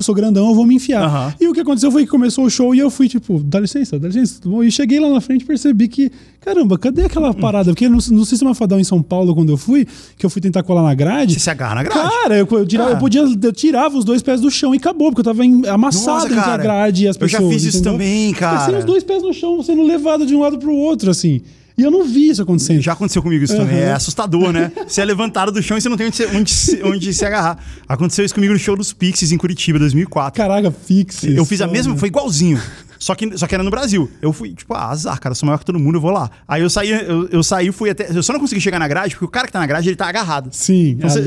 [0.00, 1.02] Eu sou grandão, eu vou me enfiar.
[1.04, 1.34] Aham.
[1.38, 3.98] E o que aconteceu foi que começou o show e eu fui, tipo, dá licença,
[3.98, 4.40] dá licença.
[4.40, 4.64] tudo bom?
[4.64, 7.70] E cheguei lá na frente e percebi que, caramba, cadê aquela parada?
[7.70, 9.86] Porque no, no Sistema Fadão em São Paulo, quando eu fui,
[10.16, 11.34] que eu fui tentar colar na grade.
[11.34, 12.00] Você se agarra na grade.
[12.00, 12.92] Cara, eu, eu, tirava, Ah.
[12.94, 15.66] eu podia, eu tirava os dois pés do chão e acabou, porque eu tava em-
[15.68, 16.62] amassado Nossa, entre a cara.
[16.62, 17.52] grade e as Eu já pessoas.
[17.54, 17.92] fiz isso entendeu?
[17.92, 18.78] também, cara.
[18.78, 21.42] os dois pés no chão, sendo levado de um lado pro outro, assim.
[21.80, 22.80] E eu não vi isso acontecendo.
[22.80, 23.76] Já aconteceu comigo isso também.
[23.78, 23.86] Aham.
[23.86, 24.70] É assustador, né?
[24.86, 27.24] Você é levantado do chão e você não tem onde se, onde se- onde se
[27.24, 27.58] agarrar.
[27.88, 30.36] Aconteceu isso comigo no show dos Pixies em Curitiba, 2004.
[30.42, 31.34] Caraca, fixe.
[31.34, 32.60] Eu fiz a mesma, foi igualzinho.
[32.98, 34.10] Só que, só que era no Brasil.
[34.20, 36.30] Eu fui, tipo, ah, azar, cara, eu sou maior que todo mundo, eu vou lá.
[36.46, 38.08] Aí eu saí, eu, eu saí, fui até.
[38.10, 39.96] Eu só não consegui chegar na grade, porque o cara que tá na grade, ele
[39.96, 40.50] tá agarrado.
[40.52, 41.22] Sim, Então você é-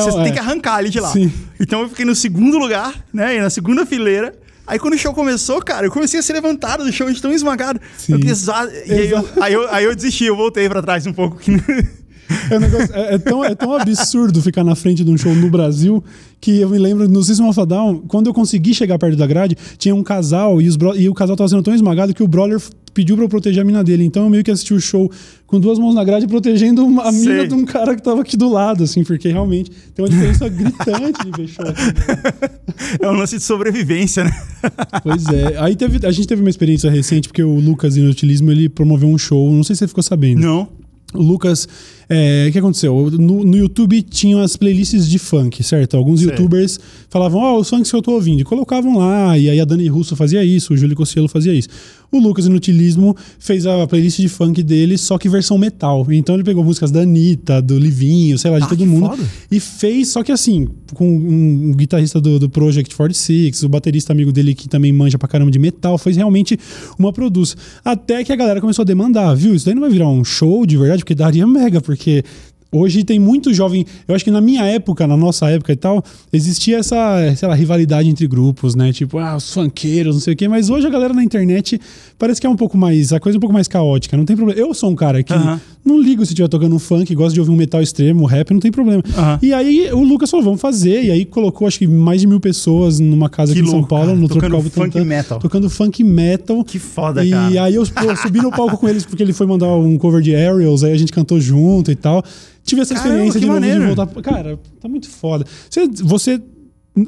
[0.00, 0.22] você é.
[0.24, 1.10] tem que arrancar ele de lá.
[1.12, 1.30] Sim.
[1.60, 3.36] Então eu fiquei no segundo lugar, né?
[3.36, 4.32] E na segunda fileira.
[4.68, 7.32] Aí quando o show começou, cara, eu comecei a ser levantado do chão de tão
[7.32, 7.80] esmagado.
[7.96, 8.20] Sim.
[8.20, 8.70] Pesado.
[8.86, 11.38] E aí eu, aí, eu, aí eu desisti, eu voltei pra trás um pouco.
[11.38, 11.50] que-
[12.50, 15.34] É, um negócio- é- é tão, é tão absurdo ficar na frente de um show
[15.34, 16.02] no Brasil
[16.40, 19.26] que eu me lembro no System of a Down, quando eu consegui chegar perto da
[19.26, 22.28] grade, tinha um casal e, os e o casal tava sendo tão esmagado que o
[22.28, 22.60] brother
[22.94, 24.04] pediu pra eu proteger a mina dele.
[24.04, 25.10] Então eu meio que assisti o show
[25.46, 28.36] com duas mãos na grade protegendo uma- a mina de um cara que tava aqui
[28.36, 31.64] do lado, assim, porque realmente tem uma diferença gritante de ver show.
[31.66, 32.50] aqui, né?
[33.00, 34.30] É um lance de sobrevivência, né?
[35.02, 35.56] Pois é.
[35.58, 39.18] Aí teve, a gente teve uma experiência recente, porque o Lucas Inutilismo ele promoveu um
[39.18, 40.40] show, não sei se você ficou sabendo.
[40.40, 40.68] Não.
[41.14, 41.66] Lucas,
[42.08, 43.10] é, o que aconteceu?
[43.12, 45.96] No, no YouTube tinham as playlists de funk, certo?
[45.96, 46.30] Alguns Sei.
[46.30, 46.78] youtubers
[47.08, 49.88] falavam, ó, os funks que eu tô ouvindo, e colocavam lá, e aí a Dani
[49.88, 51.68] Russo fazia isso, o Júlio Cossielo fazia isso.
[52.10, 56.06] O Lucas Inutilismo fez a playlist de funk dele, só que versão metal.
[56.10, 59.08] Então ele pegou músicas da Anitta, do Livinho, sei lá, de Ah, todo mundo.
[59.10, 59.22] foda.
[59.50, 64.12] E fez, só que assim, com um, um guitarrista do, do Project 46, o baterista
[64.12, 66.58] amigo dele que também manja pra caramba de metal, fez realmente
[66.98, 67.58] uma produção.
[67.84, 69.54] Até que a galera começou a demandar, viu?
[69.54, 72.24] Isso daí não vai virar um show de verdade, porque daria mega, porque.
[72.70, 73.86] Hoje tem muito jovem.
[74.06, 77.54] Eu acho que na minha época, na nossa época e tal, existia essa, sei lá,
[77.54, 78.92] rivalidade entre grupos, né?
[78.92, 80.46] Tipo, ah, os funkeiros, não sei o quê.
[80.48, 81.80] Mas hoje a galera na internet
[82.18, 83.10] parece que é um pouco mais.
[83.12, 84.16] A coisa é um pouco mais caótica.
[84.18, 84.60] Não tem problema.
[84.60, 85.58] Eu sou um cara que Aham.
[85.82, 88.60] não ligo se estiver tocando um funk, gosto de ouvir um metal extremo, rap, não
[88.60, 89.02] tem problema.
[89.16, 89.38] Aham.
[89.40, 91.04] E aí o Lucas falou, vamos fazer.
[91.04, 93.82] E aí colocou, acho que mais de mil pessoas numa casa Que aqui em São
[93.82, 94.18] Paulo, cara.
[94.18, 95.38] no Tocando Tropical funk Butantã, metal.
[95.38, 96.62] Tocando funk metal.
[96.64, 97.62] Que foda, e cara.
[97.62, 100.34] aí eu, pô, subi no palco com eles porque ele foi mandar um cover de
[100.34, 102.22] Aerials, aí a gente cantou junto e tal.
[102.68, 103.94] Tive essa Caramba, experiência de novo de maneiro.
[103.94, 104.22] voltar.
[104.22, 105.44] Cara, tá muito foda.
[105.70, 106.40] Você, você,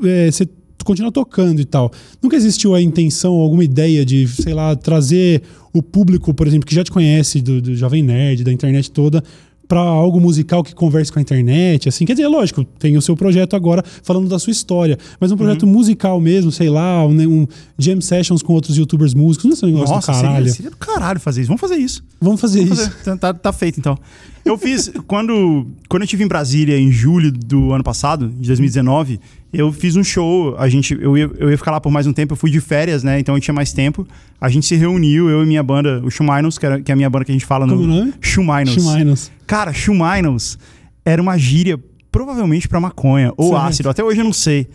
[0.05, 0.49] é, você
[0.85, 1.91] continua tocando e tal.
[2.23, 5.43] Nunca existiu a intenção, alguma ideia de, sei lá, trazer
[5.73, 9.23] o público, por exemplo, que já te conhece do, do Jovem Nerd, da internet toda,
[9.69, 12.05] pra algo musical que converse com a internet, assim.
[12.05, 15.63] Quer dizer, lógico, tem o seu projeto agora falando da sua história, mas um projeto
[15.63, 15.69] Uhum.
[15.71, 17.47] musical mesmo, sei lá, um, um
[17.79, 20.37] jam sessions com outros youtubers músicos, não é esse negócio Nossa, do caralho.
[20.39, 21.49] seria, seria do caralho fazer isso.
[21.49, 22.03] Vamos fazer isso.
[22.21, 22.91] Vamos fazer Vamos isso.
[22.91, 23.05] fazer.
[23.05, 23.97] Tá, tá- tá feito, então.
[24.45, 29.21] Eu fiz, quando, quando eu estive em Brasília em julho do ano passado, de 2019,
[29.53, 30.57] eu fiz um show.
[30.59, 32.61] A gente, eu, ia, eu ia ficar lá por mais um tempo, eu fui de
[32.61, 33.21] férias, né?
[33.21, 34.07] Então eu tinha mais tempo.
[34.41, 36.97] A gente se reuniu, eu e minha banda, o Shumainos, que, era- que é a
[36.97, 37.87] minha banda que a gente fala Como no.
[37.99, 38.15] nome?
[38.21, 38.75] Shumainos.
[38.75, 39.31] Shumainos.
[39.47, 40.59] Cara, Shumainos
[41.05, 41.79] era uma gíria
[42.11, 43.63] provavelmente pra maconha ou Certo.
[43.67, 44.67] ácido, até hoje eu não sei.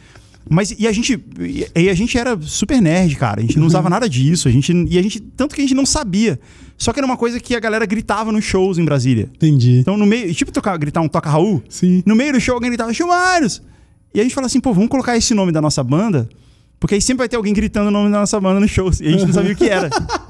[0.49, 3.39] Mas e a gente e, a gente era super nerd, cara.
[3.39, 3.67] A gente não Uhum.
[3.67, 6.39] usava nada disso, a gente e a gente tanto que a gente não sabia.
[6.77, 9.29] Só que era uma coisa que a galera gritava nos shows em Brasília.
[9.35, 9.79] Entendi.
[9.79, 12.03] Então no meio, tipo tocar, gritar um toca Raul, Sim.
[12.05, 13.61] no meio do show alguém gritava Shumainos.
[14.13, 16.29] E a gente fala assim, pô, vamos colocar esse nome da nossa banda,
[16.79, 18.99] porque aí sempre vai ter alguém gritando o nome da nossa banda nos shows.
[19.01, 19.89] E a gente não sabia o que era.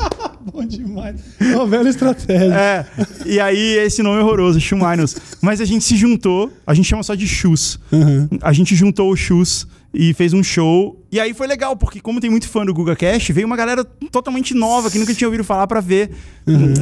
[0.51, 1.21] Bom demais.
[1.39, 2.53] É uma velha estratégia.
[2.53, 2.85] É,
[3.25, 5.15] e aí esse nome é horroroso, Shumainos.
[5.41, 7.79] Mas a gente se juntou, a gente chama só de Chus.
[7.91, 8.27] Uhum.
[8.41, 11.01] A gente juntou o Chus e fez um show.
[11.11, 13.83] E aí foi legal, porque como tem muito fã do Guga Cash, veio uma galera
[14.11, 16.11] totalmente nova que nunca tinha ouvido falar pra ver.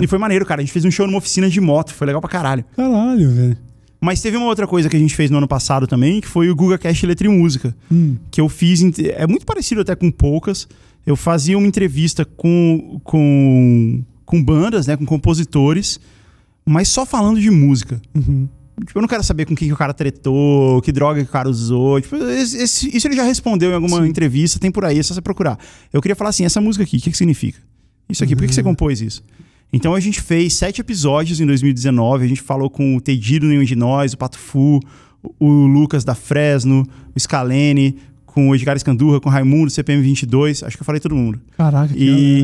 [0.01, 0.61] E foi maneiro, cara.
[0.61, 2.65] A gente fez um show numa oficina de moto, foi legal pra caralho.
[2.75, 3.57] Caralho, velho.
[4.01, 6.49] Mas teve uma outra coisa que a gente fez no ano passado também, que foi
[6.49, 7.73] o Guga Cash Letra e Música.
[7.89, 8.17] Hum.
[8.29, 8.81] Que eu fiz.
[9.15, 10.67] É muito parecido até com poucas.
[11.05, 14.95] Eu fazia uma entrevista com, com, com bandas, né?
[14.97, 15.99] Com compositores,
[16.65, 18.01] mas só falando de música.
[18.15, 18.47] Uhum.
[18.85, 21.31] Tipo, eu não quero saber com quem que o cara tretou, que droga que o
[21.31, 22.01] cara usou.
[22.01, 25.21] Tipo, esse- isso ele já respondeu em alguma entrevista, tem por aí, é só você
[25.21, 25.59] procurar.
[25.91, 27.59] Eu queria falar assim, essa música aqui, o que, que significa?
[28.09, 29.23] Isso aqui, por que, que você compôs isso?
[29.71, 33.63] Então a gente fez sete episódios em 2019, a gente falou com o Teidido Nenhum
[33.63, 34.79] de Nós, o Pato Fu,
[35.39, 36.85] o Lucas da Fresno,
[37.15, 37.95] o Scalene,
[38.33, 41.39] com o Edgar Escandurra, com o Raimundo, CPM 22, acho que eu falei todo mundo.
[41.55, 42.03] Caraca, que.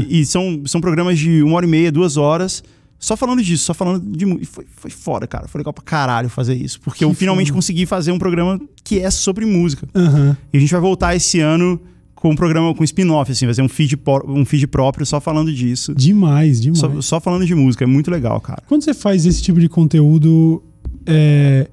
[0.10, 2.64] E, e são, são programas de uma hora e meia, duas horas,
[3.00, 4.46] só falando disso, só falando de música.
[4.52, 5.48] Foi, foi foda, cara.
[5.48, 6.80] Foi legal pra caralho fazer isso.
[6.82, 7.56] Porque eu Que finalmente foda.
[7.58, 9.88] consegui fazer um programa que é sobre música.
[9.96, 10.38] Aham.
[10.54, 11.80] E a gente vai voltar esse ano
[12.14, 15.22] com um programa com spin-off, assim, vai ser um feed, por- um feed próprio só
[15.22, 15.96] falando disso.
[15.96, 16.80] Demais, demais.
[16.80, 17.86] Só, só falando de música.
[17.86, 18.62] É muito legal, cara.
[18.68, 20.62] Quando você faz esse tipo de conteúdo,
[21.06, 21.68] é,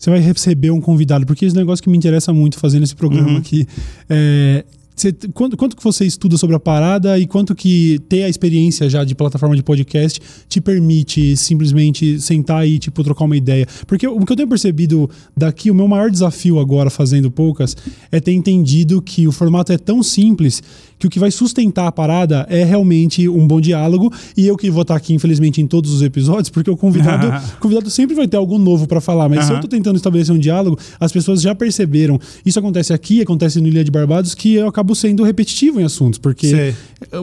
[0.00, 3.32] você vai receber um convidado, porque esse negócio que me interessa muito fazendo esse programa
[3.32, 3.36] Uhum.
[3.36, 3.66] aqui.
[4.08, 4.64] É,
[4.96, 8.88] você- quanto, quanto que você estuda sobre a parada e quanto que ter a experiência
[8.90, 13.66] já de plataforma de podcast te permite simplesmente sentar e tipo trocar uma ideia?
[13.86, 17.76] Porque o que eu tenho percebido daqui, o meu maior desafio agora fazendo poucas
[18.10, 20.62] é ter entendido que o formato é tão simples
[21.00, 24.70] que o que vai sustentar a parada é realmente um bom diálogo e eu que
[24.70, 27.26] vou estar aqui infelizmente em todos os episódios, porque o convidado,
[27.56, 30.34] o convidado sempre vai ter algo novo para falar, mas se eu tô tentando estabelecer
[30.34, 32.20] um diálogo, as pessoas já perceberam.
[32.44, 36.18] Isso acontece aqui, acontece no Ilha de Barbados, que eu acabo sendo repetitivo em assuntos,
[36.18, 36.74] porque Sei.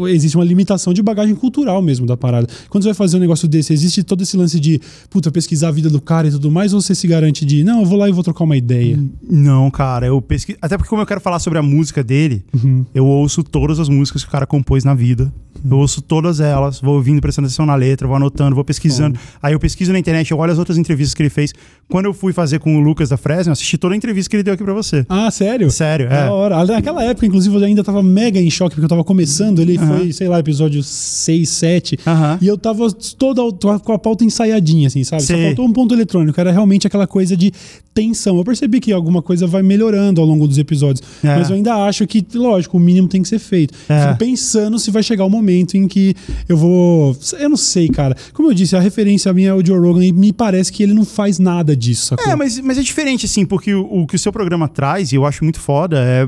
[0.09, 2.47] existe uma limitação de bagagem cultural mesmo da parada.
[2.69, 5.71] Quando você vai fazer um negócio desse, existe todo esse lance de, puta, pesquisar a
[5.71, 8.09] vida do cara e tudo mais, ou você se garante de, não, eu vou lá
[8.09, 8.99] e vou trocar uma ideia.
[9.29, 10.57] Não, cara, eu pesquiso.
[10.61, 12.85] Até porque, como eu quero falar sobre a música dele, Uhum.
[12.95, 15.31] eu ouço todas as músicas que o cara compôs na vida.
[15.69, 19.19] Eu ouço todas elas, vou ouvindo, prestando atenção na letra, vou anotando, vou pesquisando.
[19.41, 21.53] Aí eu pesquiso na internet, eu olho as outras entrevistas que ele fez.
[21.89, 24.35] Quando eu fui fazer com o Lucas da Fresno, eu assisti toda a entrevista que
[24.35, 25.05] ele deu aqui pra você.
[25.09, 25.69] Ah, sério?
[25.71, 26.09] Sério, é.
[26.09, 26.63] Da hora.
[26.63, 29.59] Naquela época, inclusive, eu ainda tava mega em choque, porque eu tava começando.
[29.59, 31.99] Ele foi, sei lá, episódio 6, 7.
[32.05, 32.37] Aham.
[32.41, 33.41] E eu tava toda
[33.79, 35.23] com a pauta ensaiadinha, assim, sabe?
[35.23, 35.47] Só Sei.
[35.47, 36.39] faltou um ponto eletrônico.
[36.39, 37.51] Era realmente aquela coisa de
[37.93, 38.37] tensão.
[38.37, 41.05] Eu percebi que alguma coisa vai melhorando ao longo dos episódios.
[41.23, 41.35] É.
[41.35, 43.56] Mas eu ainda acho que, lógico, o mínimo tem que ser feito.
[43.89, 44.01] É.
[44.07, 46.13] Fico pensando se vai chegar o momento em que
[46.47, 47.17] eu vou.
[47.39, 48.15] Eu não sei, cara.
[48.33, 50.93] Como eu disse, a referência minha é o Joe Rogan e me parece que ele
[50.93, 52.31] não faz nada disso, sacou?
[52.31, 55.15] É, mas, mas é diferente, assim, porque o, o que o seu programa traz, e
[55.15, 56.27] eu acho muito foda, é,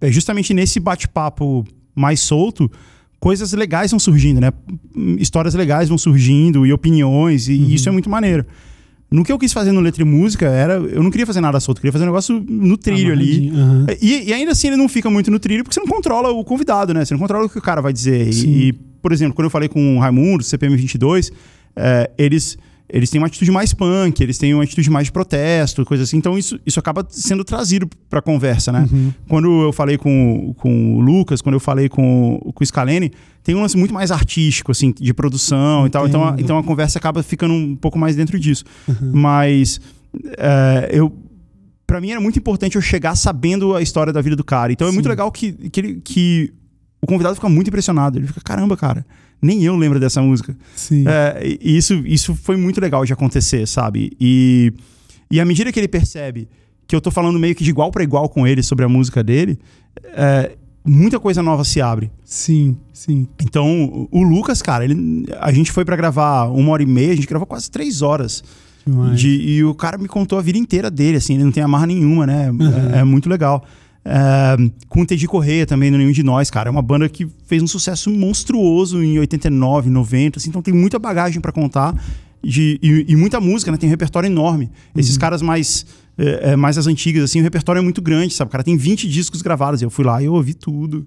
[0.00, 1.64] é justamente nesse bate-papo
[1.94, 2.70] mais solto,
[3.20, 4.52] coisas legais vão surgindo, né?
[5.18, 7.68] Histórias legais vão surgindo e opiniões, e Uhum.
[7.70, 8.44] isso é muito maneiro.
[9.14, 11.60] No que eu quis fazer no Letra e Música, era, eu não queria fazer nada
[11.60, 13.48] solto, eu queria fazer um negócio no trilho ali.
[13.50, 13.86] Aham.
[14.02, 16.42] E, e ainda assim ele não fica muito no trilho, porque você não controla o
[16.42, 17.04] convidado, né?
[17.04, 18.28] Você não controla o que o cara vai dizer.
[18.28, 21.30] E, e, por exemplo, quando eu falei com o Raimundo, CPM 22,
[21.76, 22.58] é, eles,
[22.96, 26.16] eles têm uma atitude mais punk, eles têm uma atitude mais de protesto, coisa assim.
[26.16, 28.88] Então isso, isso acaba sendo trazido pra conversa, né?
[29.28, 33.10] Quando eu falei com, com o Lucas, quando eu falei com, com o Scalene,
[33.42, 36.06] tem um lance muito mais artístico, assim, de produção e tal.
[36.06, 36.40] Então a, Entendo.
[36.44, 38.64] então a conversa acaba ficando um pouco mais dentro disso.
[39.12, 39.80] Mas
[40.38, 41.12] é, eu
[41.86, 44.72] Pra mim era muito importante eu chegar sabendo a história da vida do cara.
[44.72, 45.10] Então é muito Sim.
[45.10, 46.50] legal que, que, ele- que
[47.02, 48.18] o convidado fica muito impressionado.
[48.18, 49.04] Ele fica, caramba, cara,
[49.40, 50.56] nem eu lembro dessa música.
[50.74, 51.04] Sim.
[51.06, 54.12] É, e isso, isso foi muito legal de acontecer, sabe?
[54.20, 54.72] E,
[55.30, 56.48] e à medida que ele percebe
[56.86, 59.22] que eu tô falando meio que de igual para igual com ele sobre a música
[59.22, 59.58] dele,
[60.16, 60.52] é,
[60.84, 62.10] muita coisa nova se abre.
[62.24, 63.26] Sim, sim.
[63.42, 67.16] Então, o Lucas, cara, ele, a gente foi pra gravar uma hora e meia, a
[67.16, 68.42] gente gravou quase três horas.
[69.14, 71.86] De, e o cara me contou a vida inteira dele, assim, ele não tem amarra
[71.86, 72.50] nenhuma, né?
[72.92, 73.64] É, é muito legal.
[74.88, 76.68] Com o Teddy Correia também, no Nenhum de Nós, cara.
[76.68, 80.98] É uma banda que fez um sucesso monstruoso em 89, 90, assim, então tem muita
[80.98, 81.94] bagagem pra contar
[82.42, 83.78] de, e, e muita música, né?
[83.78, 84.70] Tem um repertório enorme.
[84.94, 85.86] Esses caras mais,
[86.18, 88.48] é, é, mais as antigas, assim, o repertório é muito grande, sabe?
[88.48, 89.80] O cara tem 20 discos gravados.
[89.80, 91.06] Eu fui lá e eu ouvi tudo.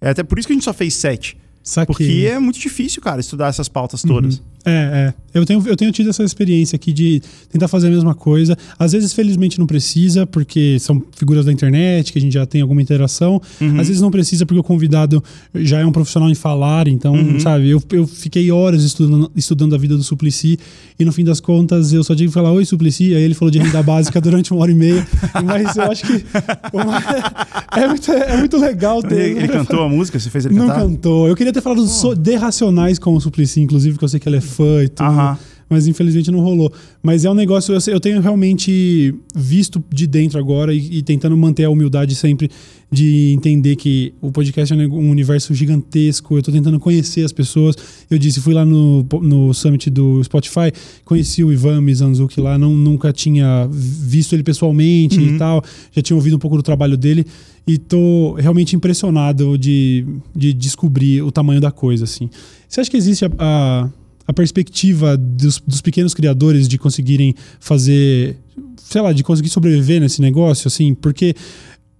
[0.00, 1.36] É até por isso que a gente só fez sete.
[1.62, 1.86] Saquei.
[1.86, 4.42] Porque é muito difícil, cara, estudar essas pautas todas.
[4.64, 5.14] É, é.
[5.34, 8.56] Eu tenho, eu tenho tido essa experiência aqui de tentar fazer a mesma coisa.
[8.78, 12.60] Às vezes, felizmente, não precisa, porque são figuras da internet, que a gente já tem
[12.60, 13.42] alguma interação.
[13.76, 15.22] Às vezes não precisa, porque o convidado
[15.56, 16.86] já é um profissional em falar.
[16.86, 20.56] Então, sabe, eu, eu fiquei horas estudando, estudando a vida do Suplicy
[21.00, 23.12] e no fim das contas eu só tive que falar Oi, Suplicy.
[23.16, 25.04] Aí ele falou de renda básica durante uma hora e meia.
[25.44, 26.24] Mas eu acho que
[27.76, 29.30] é, muito, é muito legal ter.
[29.30, 30.18] Ele, ele cantou a música?
[30.18, 30.80] Você fez ele Não cantar?
[30.82, 31.28] cantou.
[31.28, 34.28] Eu queria ter falado so- de Racionais com o Suplicy, inclusive, que eu sei que
[34.28, 35.06] ele é fã e tudo.
[35.06, 35.38] Aham.
[35.68, 36.72] Mas infelizmente não rolou.
[37.02, 41.36] Mas é um negócio, eu, eu tenho realmente visto de dentro agora e, e tentando
[41.36, 42.50] manter a humildade sempre
[42.92, 46.36] de entender que o podcast é um universo gigantesco.
[46.36, 47.74] Eu tô tentando conhecer as pessoas.
[48.08, 50.70] Eu disse, fui lá no, no summit do Spotify,
[51.04, 55.62] conheci o Ivan Mizanzuki lá, não, nunca tinha visto ele pessoalmente e tal.
[55.92, 57.26] Já tinha ouvido um pouco do trabalho dele.
[57.66, 60.04] E tô realmente impressionado de,
[60.36, 62.28] de descobrir o tamanho da coisa, assim.
[62.68, 63.88] Você acha que existe a, a,
[64.26, 68.36] a perspectiva dos, dos pequenos criadores de conseguirem fazer,
[68.76, 70.94] sei lá, de conseguir sobreviver nesse negócio, assim?
[70.94, 71.34] Porque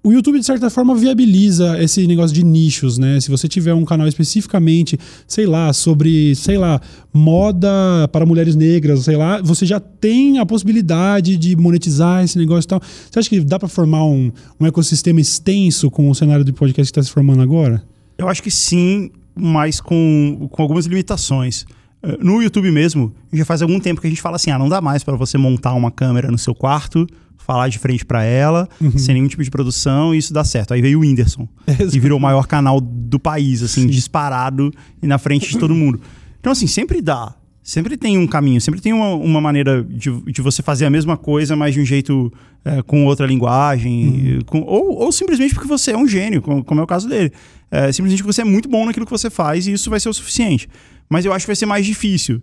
[0.07, 3.18] o YouTube, de certa forma, viabiliza esse negócio de nichos, né?
[3.20, 6.79] Se você tiver um canal especificamente, sei lá, sobre, sei lá,
[7.11, 12.66] moda para mulheres negras, sei lá, você já tem a possibilidade de monetizar esse negócio
[12.66, 12.83] e tal.
[13.11, 16.93] Você acha que dá para formar um, um ecossistema extenso com o cenário de podcast
[16.93, 17.83] que está se formando agora?
[18.18, 21.64] Eu acho que sim, mas com, com algumas limitações.
[22.05, 24.69] Eh, No YouTube mesmo, já faz algum tempo que a gente fala assim: ah, não
[24.69, 28.69] dá mais para você montar uma câmera no seu quarto, falar de frente para ela,
[28.97, 30.73] sem nenhum tipo de produção, e isso dá certo.
[30.75, 31.47] Aí veio o Whindersson
[31.93, 34.71] e virou o maior canal do país, assim, disparado
[35.03, 36.01] e na frente de todo mundo.
[36.41, 37.35] Então, assim, sempre dá.
[37.67, 41.17] Sempre tem um caminho, sempre tem uma, uma maneira de, de você fazer a mesma
[41.17, 42.31] coisa, mas de um jeito
[42.62, 44.39] eh, com outra linguagem.
[44.45, 47.33] com- ou, ou simplesmente porque você é um gênio, como, como é o caso dele.
[47.71, 50.11] É, simplesmente porque você é muito bom naquilo que você faz e isso vai ser
[50.11, 50.69] o suficiente.
[51.09, 52.43] Mas eu acho que vai ser mais difícil,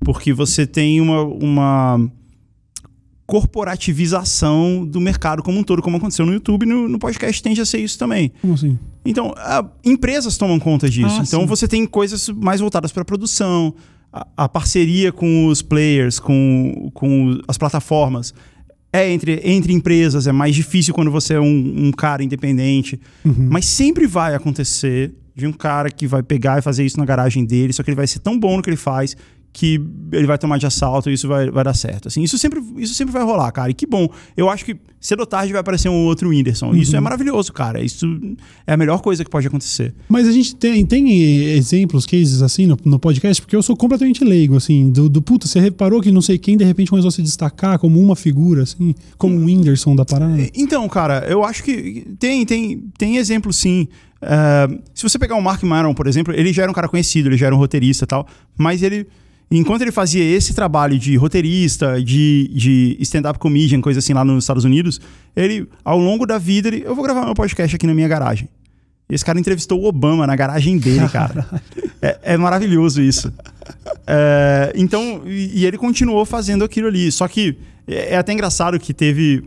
[0.00, 2.10] porque você tem uma, uma
[3.26, 7.66] corporativização do mercado como um todo, como aconteceu no YouTube, no, no podcast tende a
[7.66, 8.32] ser isso também.
[8.40, 8.78] Como assim?
[9.04, 11.18] Então, a- empresas tomam conta disso.
[11.20, 11.46] Ah, então, sim.
[11.46, 13.74] você tem coisas mais voltadas para produção,
[14.14, 18.32] a, a parceria com os players, com, com as plataformas.
[18.92, 23.00] É entre, entre empresas, é mais difícil quando você é um, um cara independente.
[23.24, 27.44] Mas sempre vai acontecer de um cara que vai pegar e fazer isso na garagem
[27.44, 29.16] dele, só que ele vai ser tão bom no que ele faz
[29.54, 29.80] que
[30.10, 32.08] ele vai tomar de assalto e isso vai, vai dar certo.
[32.08, 33.70] Assim, isso, sempre, isso sempre vai rolar, cara.
[33.70, 34.08] E que bom.
[34.36, 36.74] Eu acho que cedo ou tarde vai aparecer um outro Whindersson.
[36.74, 37.80] Isso é maravilhoso, cara.
[37.80, 38.04] Isso
[38.66, 39.94] é a melhor coisa que pode acontecer.
[40.08, 41.08] Mas a gente tem, tem
[41.52, 45.46] exemplos, cases assim no, no podcast, porque eu sou completamente leigo, assim, do, do puta,
[45.46, 48.64] você reparou que não sei quem de repente começou a se destacar como uma figura,
[48.64, 50.48] assim, como o Whindersson da parada?
[50.52, 53.86] Então, cara, eu acho que tem, tem, tem exemplo sim.
[54.20, 57.28] É, se você pegar o Mark Maron, por exemplo, ele já era um cara conhecido,
[57.28, 58.26] ele já era um roteirista e tal,
[58.56, 59.06] mas ele,
[59.50, 64.44] enquanto ele fazia esse trabalho de roteirista, de, de stand-up comedian, coisa assim lá nos
[64.44, 65.00] Estados Unidos,
[65.36, 68.48] ele, ao longo da vida, ele, eu vou gravar meu podcast aqui na minha garagem.
[69.08, 71.46] Esse cara entrevistou o Obama na garagem dele, cara.
[72.00, 73.32] é, é maravilhoso isso.
[74.06, 77.12] É, então, e, e ele continuou fazendo aquilo ali.
[77.12, 79.44] Só que é, é até engraçado que teve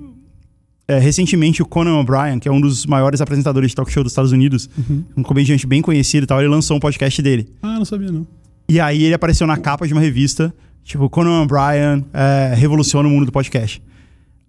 [0.87, 4.13] é, recentemente o Conan O'Brien, que é um dos maiores apresentadores de talk show dos
[4.13, 4.69] Estados Unidos,
[5.17, 7.49] um comediante bem conhecido e tal, ele lançou um podcast dele.
[7.61, 8.25] Ah, não sabia não.
[8.69, 10.53] E aí ele apareceu na capa de uma revista,
[10.83, 13.81] tipo, Conan O'Brien é, revoluciona o mundo do podcast.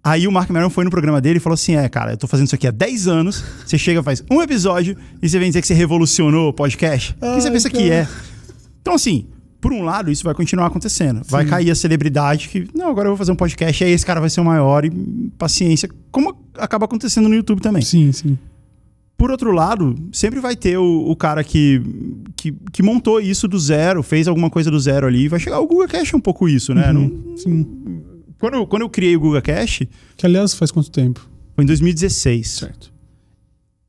[0.03, 2.27] Aí o Mark Maron foi no programa dele e falou assim: É, cara, eu tô
[2.27, 3.43] fazendo isso aqui há 10 anos.
[3.65, 7.15] Você chega, faz um episódio e você vem dizer que você revolucionou o podcast.
[7.21, 7.95] O que você pensa que cara.
[7.95, 8.07] é?
[8.81, 9.27] Então, assim,
[9.59, 11.21] por um lado, isso vai continuar acontecendo.
[11.27, 14.21] Vai cair a celebridade que, não, agora eu vou fazer um podcast, aí esse cara
[14.21, 14.89] vai ser o maior e
[15.37, 15.89] paciência.
[16.11, 17.81] Como acaba acontecendo no YouTube também.
[17.81, 18.37] Sim, sim.
[19.19, 21.81] Por outro lado, sempre vai ter o, o cara que,
[22.37, 25.27] que, que montou isso do zero, fez alguma coisa do zero ali.
[25.27, 26.91] Vai chegar o Google Cash é um pouco isso, né?
[26.93, 28.01] Não- Sim.
[28.39, 29.81] quando, eu- quando eu criei o Google Cash,
[30.15, 31.29] Que aliás faz quanto tempo?
[31.53, 32.47] foi em 2016.
[32.49, 32.91] Certo.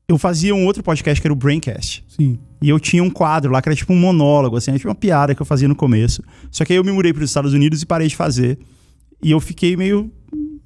[0.07, 2.03] Eu fazia um outro podcast que era o Braincast.
[2.09, 2.37] Sim.
[2.61, 4.95] E eu tinha um quadro lá que era tipo um monólogo, assim, era tipo uma
[4.95, 6.21] piada que eu fazia no começo.
[6.51, 8.59] Só que aí eu me mudei para os Estados Unidos e parei de fazer.
[9.23, 10.11] E eu fiquei meio,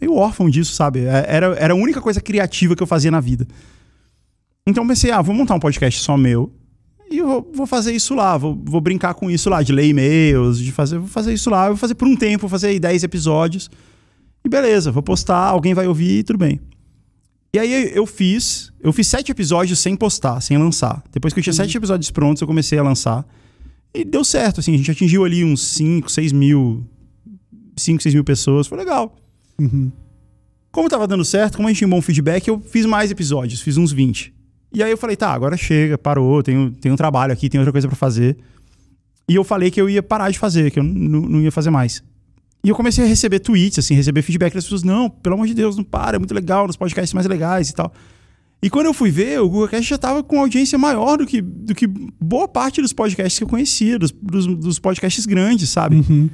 [0.02, 1.02] meio órfão disso, sabe?
[1.02, 3.46] É- Era, era a única coisa criativa que eu fazia na vida.
[4.68, 6.52] Então pensei, ah, vou montar um podcast só meu.
[7.10, 10.58] E vou, vou fazer isso lá, vou, vou brincar com isso lá, de ler e-mails,
[10.60, 13.04] de fazer, vou fazer isso lá, vou fazer por um tempo, vou fazer aí 10
[13.04, 13.70] episódios.
[14.44, 16.60] E beleza, vou postar, alguém vai ouvir, tudo bem.
[17.54, 21.04] E aí eu fiz, eu fiz sete episódios sem postar, sem lançar.
[21.12, 21.58] Depois que eu tinha Uhum.
[21.58, 23.26] sete episódios prontos, eu comecei a lançar.
[23.94, 26.86] E deu certo, assim, a gente atingiu ali uns 5, 6 mil,
[27.78, 29.16] 5, 6 mil pessoas, foi legal.
[29.58, 29.90] Uhum.
[30.70, 33.62] Como tava dando certo, como a gente tinha um bom feedback, eu fiz mais episódios,
[33.62, 34.35] fiz uns 20.
[34.76, 37.72] E aí eu falei, tá, agora chega, parou, tenho, tenho um trabalho aqui, tem outra
[37.72, 38.36] coisa pra fazer.
[39.26, 42.04] E eu falei que eu ia parar de fazer, que eu não, ia fazer mais.
[42.62, 45.54] E eu comecei a receber tweets, assim, receber feedback das pessoas, não, pelo amor de
[45.54, 47.94] Deus, não para, é muito legal, nos podcasts mais legais e tal.
[48.62, 51.74] E quando eu fui ver, o GugaCast já tava com audiência maior do que, do
[51.74, 55.96] que boa parte dos podcasts que eu conhecia, dos, dos, dos podcasts grandes, sabe?
[55.96, 56.30] Uhum.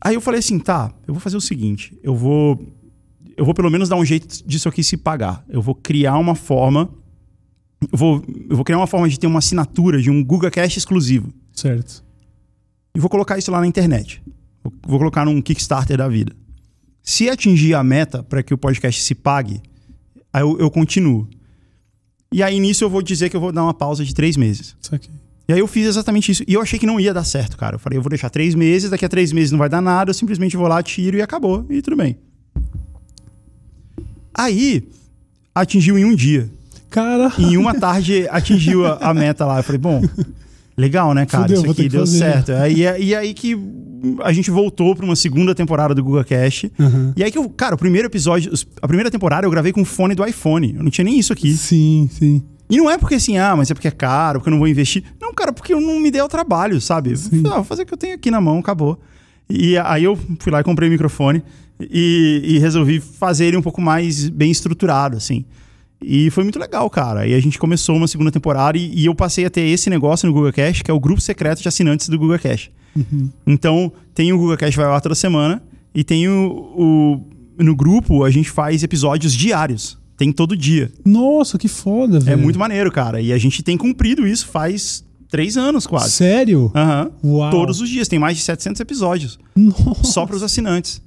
[0.00, 2.60] Aí eu falei assim, tá, eu vou fazer o seguinte, eu vou
[3.36, 5.44] eu vou pelo menos dar um jeito disso aqui se pagar.
[5.48, 6.88] Eu vou criar uma forma
[7.92, 11.32] vou, eu vou criar uma forma de ter uma assinatura de um Google Cash exclusivo.
[11.52, 12.04] Certo.
[12.94, 14.22] E vou colocar isso lá na internet.
[14.86, 16.34] Vou, colocar num Kickstarter da vida.
[17.02, 19.60] Se atingir a meta para que o podcast se pague,
[20.32, 21.28] aí eu, eu continuo.
[22.32, 24.76] E aí nisso eu vou dizer que eu vou dar uma pausa de três meses.
[24.80, 25.10] Isso aqui.
[25.48, 26.42] E aí eu fiz exatamente isso.
[26.48, 27.76] E eu achei que não ia dar certo, cara.
[27.76, 30.10] Eu falei, eu vou deixar três meses, daqui a três meses não vai dar nada,
[30.10, 31.64] eu simplesmente vou lá, tiro e acabou.
[31.70, 32.16] E tudo bem.
[34.34, 34.88] Aí,
[35.54, 36.50] atingiu em um dia.
[36.96, 39.58] Cara, Em uma tarde, atingiu a, a meta lá.
[39.58, 40.02] Eu falei, bom,
[40.74, 41.42] legal, né, cara?
[41.42, 42.18] Fudeu, Isso aqui deu fazer.
[42.18, 42.52] certo.
[42.52, 43.54] Aí, e aí que
[44.24, 46.64] a gente voltou para uma segunda temporada do Google Cash.
[46.78, 47.12] Uhum.
[47.14, 49.84] E aí que eu, cara, o primeiro episódio, a primeira temporada eu gravei com o
[49.84, 50.74] fone do iPhone.
[50.74, 51.54] Eu não tinha nem isso aqui.
[51.54, 52.42] sim, sim.
[52.70, 54.66] E não é porque assim, ah, mas é porque é caro, porque eu não vou
[54.66, 55.04] investir.
[55.20, 57.12] Não, cara, porque eu não me dei o trabalho, sabe?
[57.44, 58.98] Ah, vou fazer o que eu tenho aqui na mão, acabou.
[59.50, 61.42] E aí eu fui lá e comprei o microfone
[61.78, 65.44] e, e resolvi fazer ele um pouco mais bem estruturado, assim.
[66.02, 67.26] E foi muito legal, cara.
[67.26, 70.26] E a gente começou uma segunda temporada e, e eu passei a ter esse negócio
[70.26, 72.70] no Google Cash, que é o grupo secreto de assinantes do Google Cash.
[73.46, 75.62] Então, tem o Google Cash vai ar toda semana
[75.94, 77.20] e tem o, o-
[77.62, 79.98] No grupo, a gente faz episódios diários.
[80.16, 80.90] Tem todo dia.
[81.04, 82.34] Nossa, que foda, velho.
[82.34, 83.20] É muito maneiro, cara.
[83.20, 86.12] E a gente tem cumprido isso faz três anos quase.
[86.12, 86.70] Sério?
[86.74, 87.10] Aham.
[87.22, 87.50] Uau.
[87.50, 88.08] Todos os dias.
[88.08, 89.38] Tem mais de 700 episódios.
[89.54, 90.04] Nossa.
[90.04, 91.02] Só para os assinantes.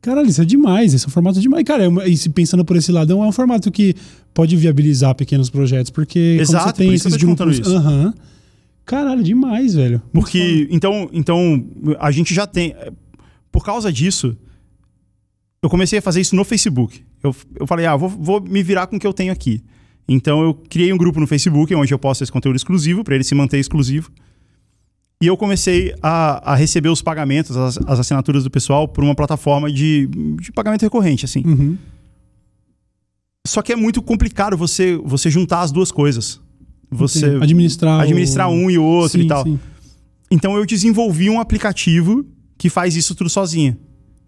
[0.00, 0.94] Caralho, isso é demais.
[0.94, 1.64] Esse é um formato demais.
[1.64, 3.94] Cara, é uma- e se pensando por esse lado, é um formato que
[4.32, 7.58] pode viabilizar pequenos projetos, porque Exato, você tem esses grupos.
[7.58, 7.74] isso.
[7.76, 8.14] Aham.
[8.84, 10.00] Caralho, demais, velho.
[10.14, 11.62] Muito Porque, então, então,
[12.00, 12.74] a gente já tem.
[13.52, 14.36] Por causa disso,
[15.62, 17.02] eu comecei a fazer isso no Facebook.
[17.22, 19.62] Eu, eu falei, ah, vou, vou me virar com o que eu tenho aqui.
[20.08, 23.24] Então, eu criei um grupo no Facebook onde eu posto esse conteúdo exclusivo, para ele
[23.24, 24.10] se manter exclusivo.
[25.20, 29.14] E eu comecei a, a receber os pagamentos, as, as assinaturas do pessoal, por uma
[29.16, 30.06] plataforma de,
[30.40, 31.42] de pagamento recorrente, assim.
[31.44, 31.76] Uhum.
[33.46, 36.40] Só que é muito complicado você, você juntar as duas coisas.
[36.90, 37.42] Você Entendi.
[37.44, 39.42] administrar, administrar o- um e o outro Sim, e tal.
[39.44, 39.58] sim.
[40.30, 42.24] Então eu desenvolvi um aplicativo
[42.56, 43.76] que faz isso tudo sozinho,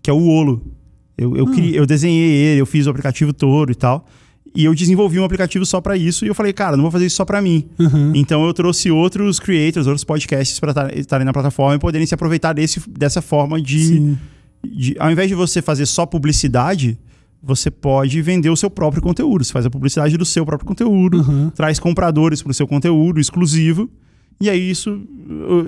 [0.03, 0.75] que é o Olo.
[1.17, 1.51] Eu, eu, Ah.
[1.53, 4.07] criei- eu desenhei ele, eu fiz o aplicativo todo e tal.
[4.55, 6.25] E eu desenvolvi um aplicativo só pra isso.
[6.25, 7.69] E eu falei, cara, não vou fazer isso só pra mim.
[7.79, 8.13] Uhum.
[8.15, 12.53] Então eu trouxe outros creators, outros podcasts pra estarem na plataforma e poderem se aproveitar
[12.53, 14.17] desse, dessa forma de,
[14.65, 16.99] de- Ao invés de você fazer só publicidade,
[17.43, 19.45] você pode vender o seu próprio conteúdo.
[19.45, 21.51] Você faz a publicidade do seu próprio conteúdo Uhum.
[21.51, 23.89] traz compradores para o seu conteúdo exclusivo
[24.41, 25.01] e aí isso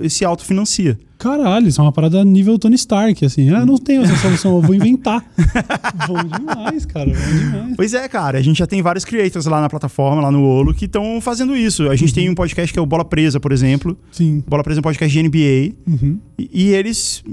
[0.09, 0.97] se autofinancia.
[1.17, 3.49] Caralho, isso é uma parada nível Tony Stark, assim.
[3.49, 5.23] Ah, não tenho essa solução, eu vou inventar.
[6.05, 7.05] bom demais, cara.
[7.05, 7.73] Bom demais.
[7.77, 10.73] Pois é, cara, a gente já tem vários creators lá na plataforma, lá no Olo,
[10.73, 11.89] que estão fazendo isso.
[11.89, 13.97] A gente tem um podcast que é o Bola Presa, por exemplo.
[14.11, 14.43] Sim.
[14.45, 15.75] Bola Presa é um podcast de NBA.
[15.87, 16.19] Uhum.
[16.37, 17.23] E, e eles,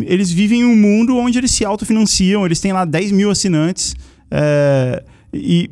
[0.00, 3.94] eles vivem um mundo onde eles se autofinanciam, eles têm lá 10 mil assinantes
[4.30, 5.02] é,
[5.34, 5.70] e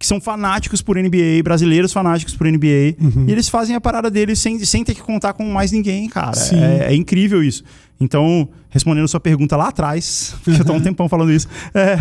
[0.00, 3.26] que são fanáticos por NBA, brasileiros fanáticos por NBA, Uhum.
[3.28, 6.32] e eles fazem a parada deles sem, sem ter que contar com mais ninguém, cara.
[6.54, 7.62] É, é incrível isso.
[8.00, 11.98] Então, respondendo a sua pergunta lá atrás, porque eu tô um tempão falando isso, é,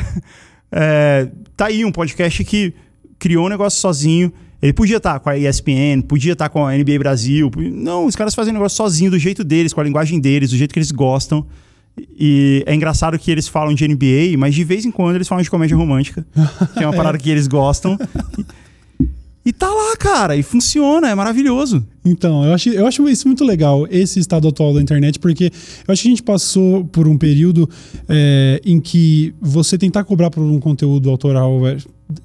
[0.71, 2.73] é, tá aí um podcast que
[3.19, 4.31] criou um negócio sozinho.
[4.61, 7.51] Ele podia estar com a ESPN, podia estar com a NBA Brasil.
[7.57, 10.57] Não, os caras fazem o negócio sozinho, do jeito deles, com a linguagem deles, do
[10.57, 11.45] jeito que eles gostam.
[12.17, 15.43] E é engraçado que eles falam de NBA, mas de vez em quando eles falam
[15.43, 16.25] de comédia romântica,
[16.77, 17.97] que é uma parada que eles gostam.
[18.37, 18.45] E,
[19.49, 21.85] e tá lá, cara, e funciona, é maravilhoso.
[22.05, 25.45] Então, eu acho, eu acho isso muito legal, esse estado atual da internet, porque
[25.87, 27.69] eu acho que a gente passou por um período
[28.07, 31.77] é, em que você tentar cobrar por um conteúdo autoral é,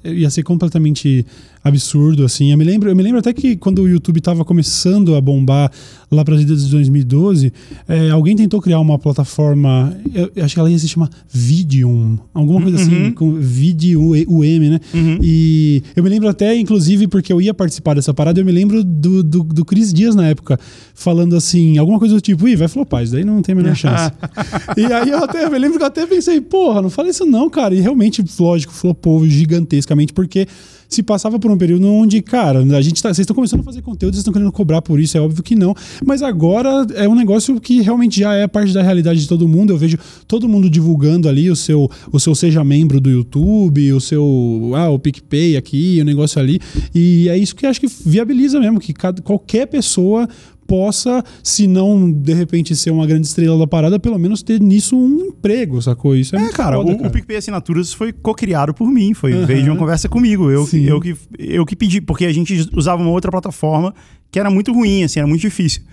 [0.03, 1.25] ia ser completamente
[1.65, 2.51] absurdo, assim.
[2.51, 5.71] Eu me lembro, eu me lembro até que quando o YouTube estava começando a bombar
[6.11, 7.51] lá para as idas de 2012,
[7.89, 12.19] é, alguém tentou criar uma plataforma, eu, eu acho que ela ia se chamar Vidium,
[12.35, 13.11] alguma coisa assim, Uhum.
[13.13, 14.79] com Vidium, UM, né?
[14.93, 15.17] Uhum.
[15.23, 18.83] E eu me lembro até, inclusive, porque eu ia participar dessa parada, eu me lembro
[18.83, 20.59] do, do, do Cris Dias na época,
[20.93, 23.75] falando assim, alguma coisa do tipo, ih, vai flopar, isso daí não tem a menor
[23.75, 24.11] chance.
[24.77, 27.25] e aí eu até, eu me lembro que eu até pensei, porra, não fala isso
[27.25, 27.73] não, cara.
[27.73, 30.47] E realmente, lógico, flopou gigantescamente, porque
[30.89, 33.81] se passava por um período onde, cara, a gente tá, vocês estão começando a fazer
[33.81, 35.75] conteúdo, vocês estão querendo cobrar por isso, é óbvio que não.
[36.05, 39.73] Mas agora é um negócio que realmente já é parte da realidade de todo mundo.
[39.73, 43.99] Eu vejo todo mundo divulgando ali o seu, o seu seja membro do YouTube, o
[43.99, 46.59] seu, ah, o PicPay aqui, o negócio ali.
[46.93, 50.27] E é isso que acho que viabiliza mesmo, que cada, qualquer pessoa
[50.67, 54.97] possa, se não de repente ser uma grande estrela da parada, pelo menos ter nisso
[54.97, 56.15] um emprego, sacou?
[56.15, 59.45] Isso é, É, cara, foda, o, o PicPay Assinaturas foi co-criado por mim, foi Aham.
[59.45, 60.49] veio de uma conversa comigo.
[60.49, 60.83] Eu, Sim.
[60.85, 63.93] eu, que, eu que pedi, porque a gente usava uma outra plataforma
[64.31, 65.83] que era muito ruim, assim, era muito difícil.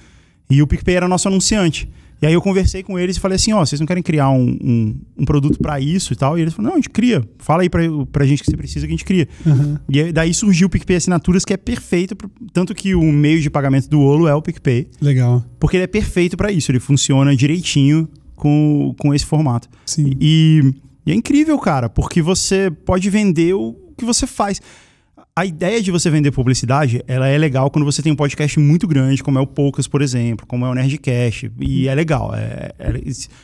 [0.50, 1.88] E o PicPay era nosso anunciante.
[2.22, 4.56] E aí eu conversei com eles e falei assim, ó, vocês não querem criar um,
[4.62, 6.38] um, um produto pra isso e tal?
[6.38, 7.20] E eles falaram, não, a gente cria.
[7.38, 9.28] Fala aí pra, pra gente que você precisa que a gente cria.
[9.44, 9.80] Aham.
[9.88, 13.40] E aí, daí surgiu o PicPay Assinaturas, que é perfeito, pro- tanto que o meio
[13.40, 15.44] de pagamento do Olo é o PicPay, Legal.
[15.58, 19.68] porque ele é perfeito pra isso, ele funciona direitinho com, com esse formato.
[19.84, 20.12] Sim.
[20.20, 20.72] E,
[21.04, 24.60] e é incrível, cara, porque você pode vender o que você faz.
[25.34, 28.86] A ideia de você vender publicidade, ela é legal quando você tem um podcast muito
[28.86, 32.34] grande, como é o Poucas, por exemplo, como é o Nerdcast, e é legal.
[32.34, 33.00] É, é-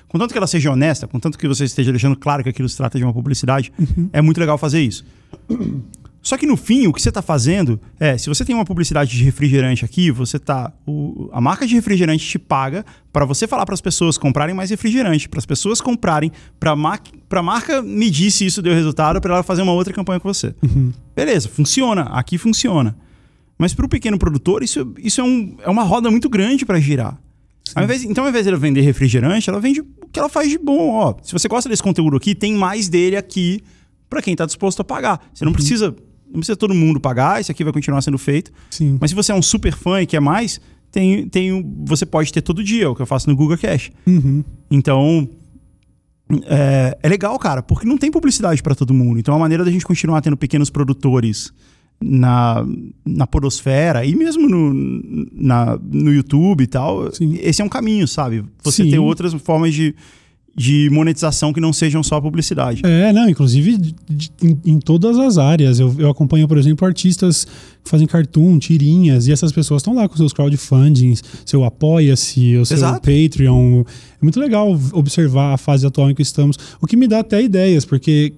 [0.06, 2.98] contanto que ela seja honesta, contanto que você esteja deixando claro que aquilo se trata
[2.98, 3.72] de uma publicidade,
[4.12, 5.02] é muito legal fazer isso.
[6.28, 9.10] Só que no fim, o que você está fazendo é, se você tem uma publicidade
[9.16, 10.70] de refrigerante aqui, você tá.
[10.86, 14.68] o- a marca de refrigerante te paga para você falar para as pessoas comprarem mais
[14.68, 19.42] refrigerante, para as pessoas comprarem, para a marca medir se isso deu resultado, para ela
[19.42, 20.54] fazer uma outra campanha com você.
[21.16, 22.94] Beleza, funciona, aqui funciona.
[23.56, 26.78] Mas para o pequeno produtor, isso, isso é, um, é uma roda muito grande para
[26.78, 27.18] girar.
[27.74, 30.50] Ao invés, então, ao invés de ela vender refrigerante, ela vende o que ela faz
[30.50, 30.90] de bom.
[30.90, 33.60] Ó, se você gosta desse conteúdo aqui, tem mais dele aqui
[34.10, 35.20] para quem está disposto a pagar.
[35.34, 35.94] Você não precisa,
[36.30, 38.52] não precisa todo mundo pagar, isso aqui vai continuar sendo feito.
[38.70, 38.98] Sim.
[39.00, 40.60] Mas se você é um super fã e quer mais,
[40.90, 43.90] tem, tem, você pode ter todo dia, é o que eu faço no Google Cash.
[44.06, 44.44] Uhum.
[44.70, 45.28] Então,
[46.46, 49.18] é, é legal, cara, porque não tem publicidade para todo mundo.
[49.18, 51.52] Então, a maneira da gente continuar tendo pequenos produtores
[52.00, 52.64] na,
[53.04, 54.72] na podosfera e mesmo no,
[55.32, 57.36] na, no YouTube e tal, Sim.
[57.40, 58.44] esse é um caminho, sabe?
[58.62, 58.90] Você Sim.
[58.90, 59.94] ter outras formas de,
[60.58, 62.82] de monetização que não sejam só publicidade.
[62.84, 65.78] É, não, inclusive de- de- em, em todas as áreas.
[65.78, 67.46] Eu, eu acompanho, por exemplo, artistas
[67.84, 72.66] que fazem cartoon, tirinhas, e essas pessoas estão lá com seus crowdfundings, seu Apoia-se, o
[72.66, 73.00] seu Exato.
[73.00, 73.82] Patreon.
[73.82, 76.56] É muito legal observar a fase atual em que estamos.
[76.80, 78.32] O que me dá até ideias, porque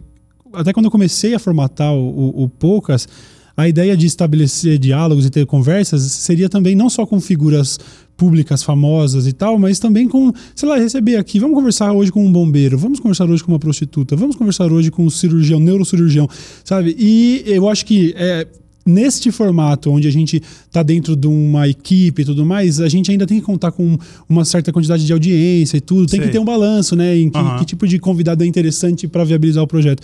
[0.53, 3.09] até quando eu comecei a formatar o, o, o Poucas,
[3.57, 7.79] a ideia de estabelecer diálogos e ter conversas seria também não só com figuras
[8.21, 12.23] públicas famosas e tal, mas também com, sei lá, receber aqui, vamos conversar hoje com
[12.23, 16.29] um bombeiro, vamos conversar hoje com uma prostituta, vamos conversar hoje com um cirurgião, neurocirurgião,
[16.62, 16.95] sabe?
[16.99, 18.47] E eu acho que é,
[18.85, 23.11] neste formato, onde a gente está dentro de uma equipe e tudo mais, a gente
[23.11, 23.97] ainda tem que contar com
[24.29, 26.27] uma certa quantidade de audiência e tudo, tem Sei.
[26.27, 27.16] que ter um balanço, né?
[27.16, 27.59] Em que, Aham.
[27.59, 30.03] que tipo de convidado é interessante para viabilizar o projeto.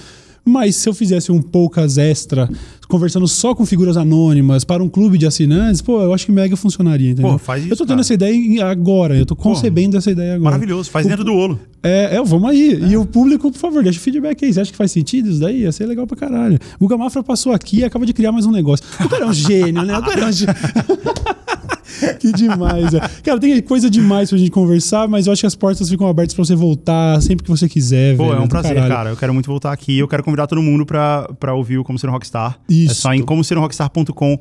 [0.48, 2.48] Mas se eu fizesse um poucas extra,
[2.88, 6.56] conversando só com figuras anônimas para um clube de assinantes, pô, eu acho que mega
[6.56, 7.32] funcionaria, entendeu?
[7.32, 8.00] Pô, faz eu isso, tô tendo cara.
[8.02, 10.52] essa ideia agora, eu tô concebendo essa ideia agora.
[10.52, 11.58] Maravilhoso, faz dentro do Olo.
[11.82, 12.80] É, é, vamos aí.
[12.88, 14.52] E o público, por favor, deixa o feedback aí.
[14.52, 15.62] Você acha que faz sentido isso daí?
[15.62, 16.58] Ia ser legal pra caralho.
[16.76, 18.84] O Guga Mafra passou aqui e acaba de criar mais um negócio.
[19.04, 19.98] O cara é um gênio, né?
[19.98, 20.54] O cara é um gênio.
[22.20, 22.92] que demais.
[22.94, 23.00] é.
[23.22, 26.34] Cara, tem coisa demais pra gente conversar, mas eu acho que as portas ficam abertas
[26.34, 28.16] pra você voltar sempre que você quiser.
[28.16, 28.92] Pô, velho, é um prazer, caralho.
[28.94, 29.10] cara.
[29.10, 29.98] Eu quero muito voltar aqui.
[29.98, 32.58] Eu quero convidar todo mundo pra, pra ouvir o Como Ser um Rockstar.
[32.68, 32.92] Isso.
[32.92, 34.38] É só em comoserumrockstar.com.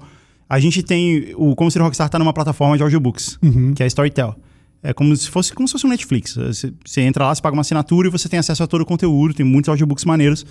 [0.50, 1.34] A gente tem.
[1.36, 3.74] O Como Ser um Rockstar tá numa plataforma de audiobooks, Uhum.
[3.74, 4.36] que é a Storytel.
[4.84, 6.36] É como se fosse como se fosse um Netflix.
[6.36, 8.86] Você, você entra lá, você paga uma assinatura e você tem acesso a todo o
[8.86, 9.34] conteúdo.
[9.34, 10.46] Tem muitos audiobooks maneiros.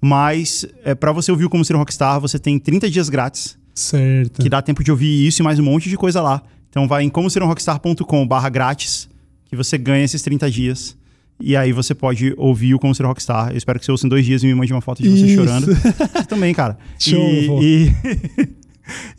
[0.00, 3.58] Mas é, para você ouvir o Como Ser um Rockstar, você tem 30 dias grátis
[3.80, 4.42] Certo.
[4.42, 6.42] que dá tempo de ouvir isso e mais um monte de coisa lá.
[6.68, 9.08] Então vai em comoserumrockstar.com barra grátis
[9.46, 10.96] que você ganha esses 30 dias.
[11.40, 13.50] E aí você pode ouvir o Como Ser um Rockstar.
[13.50, 15.24] Eu espero que você ouça em dois dias e me mande uma foto de você
[15.24, 15.34] Isso.
[15.36, 15.66] chorando.
[15.74, 16.76] Você também, cara.
[17.00, 18.48] Show, e, e,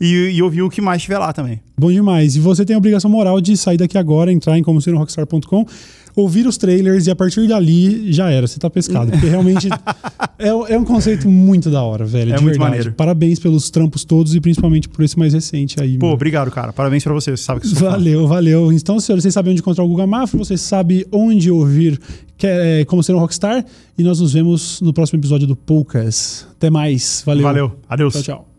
[0.00, 1.60] e, e ouvir o que mais tiver lá também.
[1.76, 2.36] Bom demais.
[2.36, 4.98] E você tem a obrigação moral de sair daqui agora, entrar em como ser um
[4.98, 5.66] rockstar.com,
[6.14, 9.10] ouvir os trailers e a partir dali já era, você tá pescado.
[9.10, 9.68] Porque realmente
[10.38, 12.32] é, é um conceito muito da hora, velho.
[12.32, 12.70] É de muito verdade.
[12.70, 12.92] maneiro.
[12.92, 15.98] Parabéns pelos trampos todos e principalmente por esse mais recente aí.
[15.98, 16.14] Pô, mano.
[16.14, 16.72] obrigado, cara.
[16.72, 17.32] Parabéns pra você.
[17.32, 17.90] Você sabe que sou fã.
[17.90, 18.72] Valeu, valeu.
[18.72, 21.98] Então, senhores, vocês sabem onde encontrar o Guga Mafra, você sabe onde ouvir
[22.36, 23.64] que é, como ser um rockstar.
[23.96, 26.46] E nós nos vemos no próximo episódio do Poucas.
[26.56, 27.22] Até mais.
[27.24, 27.42] Valeu.
[27.42, 27.72] Valeu.
[27.88, 28.14] Adeus.
[28.14, 28.51] Tchau, tchau.